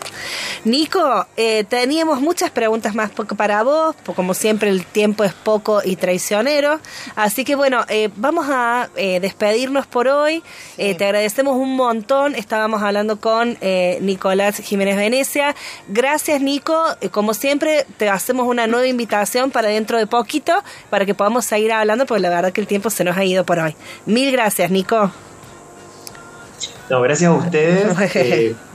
[0.64, 5.94] Nico, eh, teníamos muchas preguntas más para vos, como siempre el tiempo es poco y
[5.94, 6.80] traicionero,
[7.14, 10.42] así que bueno, eh, vamos a eh, despedirnos por hoy,
[10.78, 15.54] Eh, te agradecemos un montón, estábamos hablando con eh, Nicolás Jiménez Venecia,
[15.86, 20.54] gracias Nico, Eh, como siempre te hacemos una nueva invitación para dentro de poquito,
[20.90, 23.44] para que podamos seguir hablando, porque la verdad que el tiempo se nos ha ido
[23.44, 23.76] por hoy.
[24.06, 25.12] Mil gracias Nico.
[26.90, 28.54] No, gracias a ustedes eh,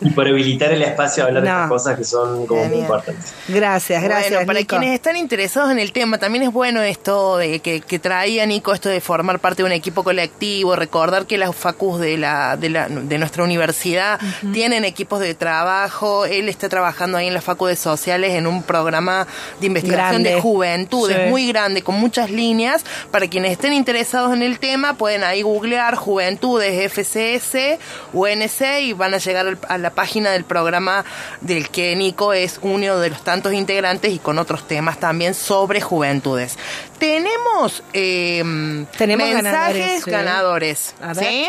[0.00, 3.32] y por habilitar el espacio a hablar de estas cosas que son como muy importantes.
[3.48, 4.30] Gracias, gracias.
[4.32, 4.76] Bueno, para Nico.
[4.76, 8.72] quienes están interesados en el tema, también es bueno esto de que, que traía Nico,
[8.72, 12.70] esto de formar parte de un equipo colectivo, recordar que las facus de, la, de,
[12.70, 14.18] la, de nuestra universidad
[14.52, 18.62] tienen equipos de trabajo, él está trabajando ahí en las facu de sociales en un
[18.64, 19.26] programa
[19.60, 20.34] de investigación Grande.
[20.34, 21.30] de juventudes Sí.
[21.30, 25.94] muy grande, con muchas líneas, para quienes estén interesados en el tema, pueden ahí googlear
[25.94, 27.78] Juventudes FCS,
[28.12, 31.04] UNC y van a llegar al- a la página del programa
[31.40, 35.80] del que Nico es uno de los tantos integrantes y con otros temas también sobre
[35.80, 36.58] juventudes.
[36.98, 38.42] Tenemos, eh,
[38.96, 40.94] Tenemos mensajes ganadores.
[41.00, 41.24] A ver.
[41.24, 41.46] ¿sí?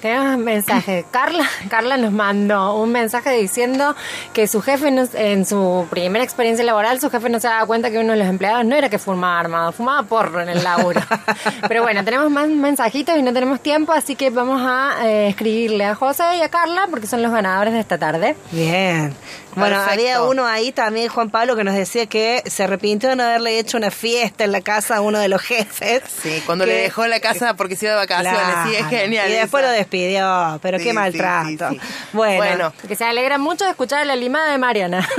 [0.00, 1.04] Tenemos un mensaje.
[1.10, 3.94] Carla, Carla nos mandó un mensaje diciendo
[4.32, 7.90] que su jefe, no- en su primera experiencia laboral, su jefe no se daba cuenta
[7.90, 11.00] que uno de los empleados no era que fumaba armado, fumaba porro en el laburo.
[11.68, 15.84] Pero bueno, tenemos más mensajitos y no tenemos tiempo, así que vamos a eh, escribirle
[15.86, 18.36] a José y a Carla porque son los ganadores de esta tarde.
[18.52, 19.14] Bien.
[19.56, 19.92] Bueno, Perfecto.
[20.00, 23.58] había uno ahí también, Juan Pablo, que nos decía que se arrepintió de no haberle
[23.58, 26.02] hecho una fiesta en la casa a uno de los jefes.
[26.22, 28.40] Sí, cuando Que- le dejó la casa porque se iba de vacaciones.
[28.66, 28.88] Sí, es Claro.
[28.90, 29.30] genial.
[29.30, 29.72] Y después esa.
[29.72, 31.70] lo despidió, pero Sí, qué maltrato.
[31.70, 31.86] sí, sí.
[32.12, 32.72] Bueno, Bueno.
[32.86, 35.08] Que se alegra mucho de escuchar la limada de Mariana.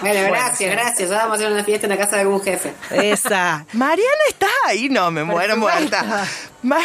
[0.00, 1.08] Bueno, gracias, gracias.
[1.10, 2.72] Ya vamos a hacer una fiesta en la casa de algún jefe.
[2.90, 3.64] esa.
[3.72, 6.26] Mariana está ahí, no, me muero muerta.
[6.62, 6.78] Ma-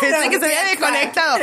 [0.00, 1.38] Pensé que se había claro, desconectado.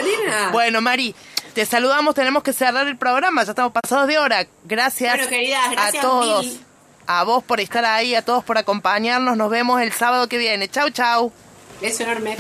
[0.52, 1.14] Bueno, Mari,
[1.54, 4.46] te saludamos, tenemos que cerrar el programa, ya estamos pasados de hora.
[4.64, 6.46] Gracias, Bueno, queridas, gracias a todos.
[6.46, 6.66] mil.
[7.08, 9.36] A vos por estar ahí, a todos por acompañarnos.
[9.36, 10.70] Nos vemos el sábado que viene.
[10.70, 11.32] Chau, chau.
[11.82, 12.38] Beso enorme.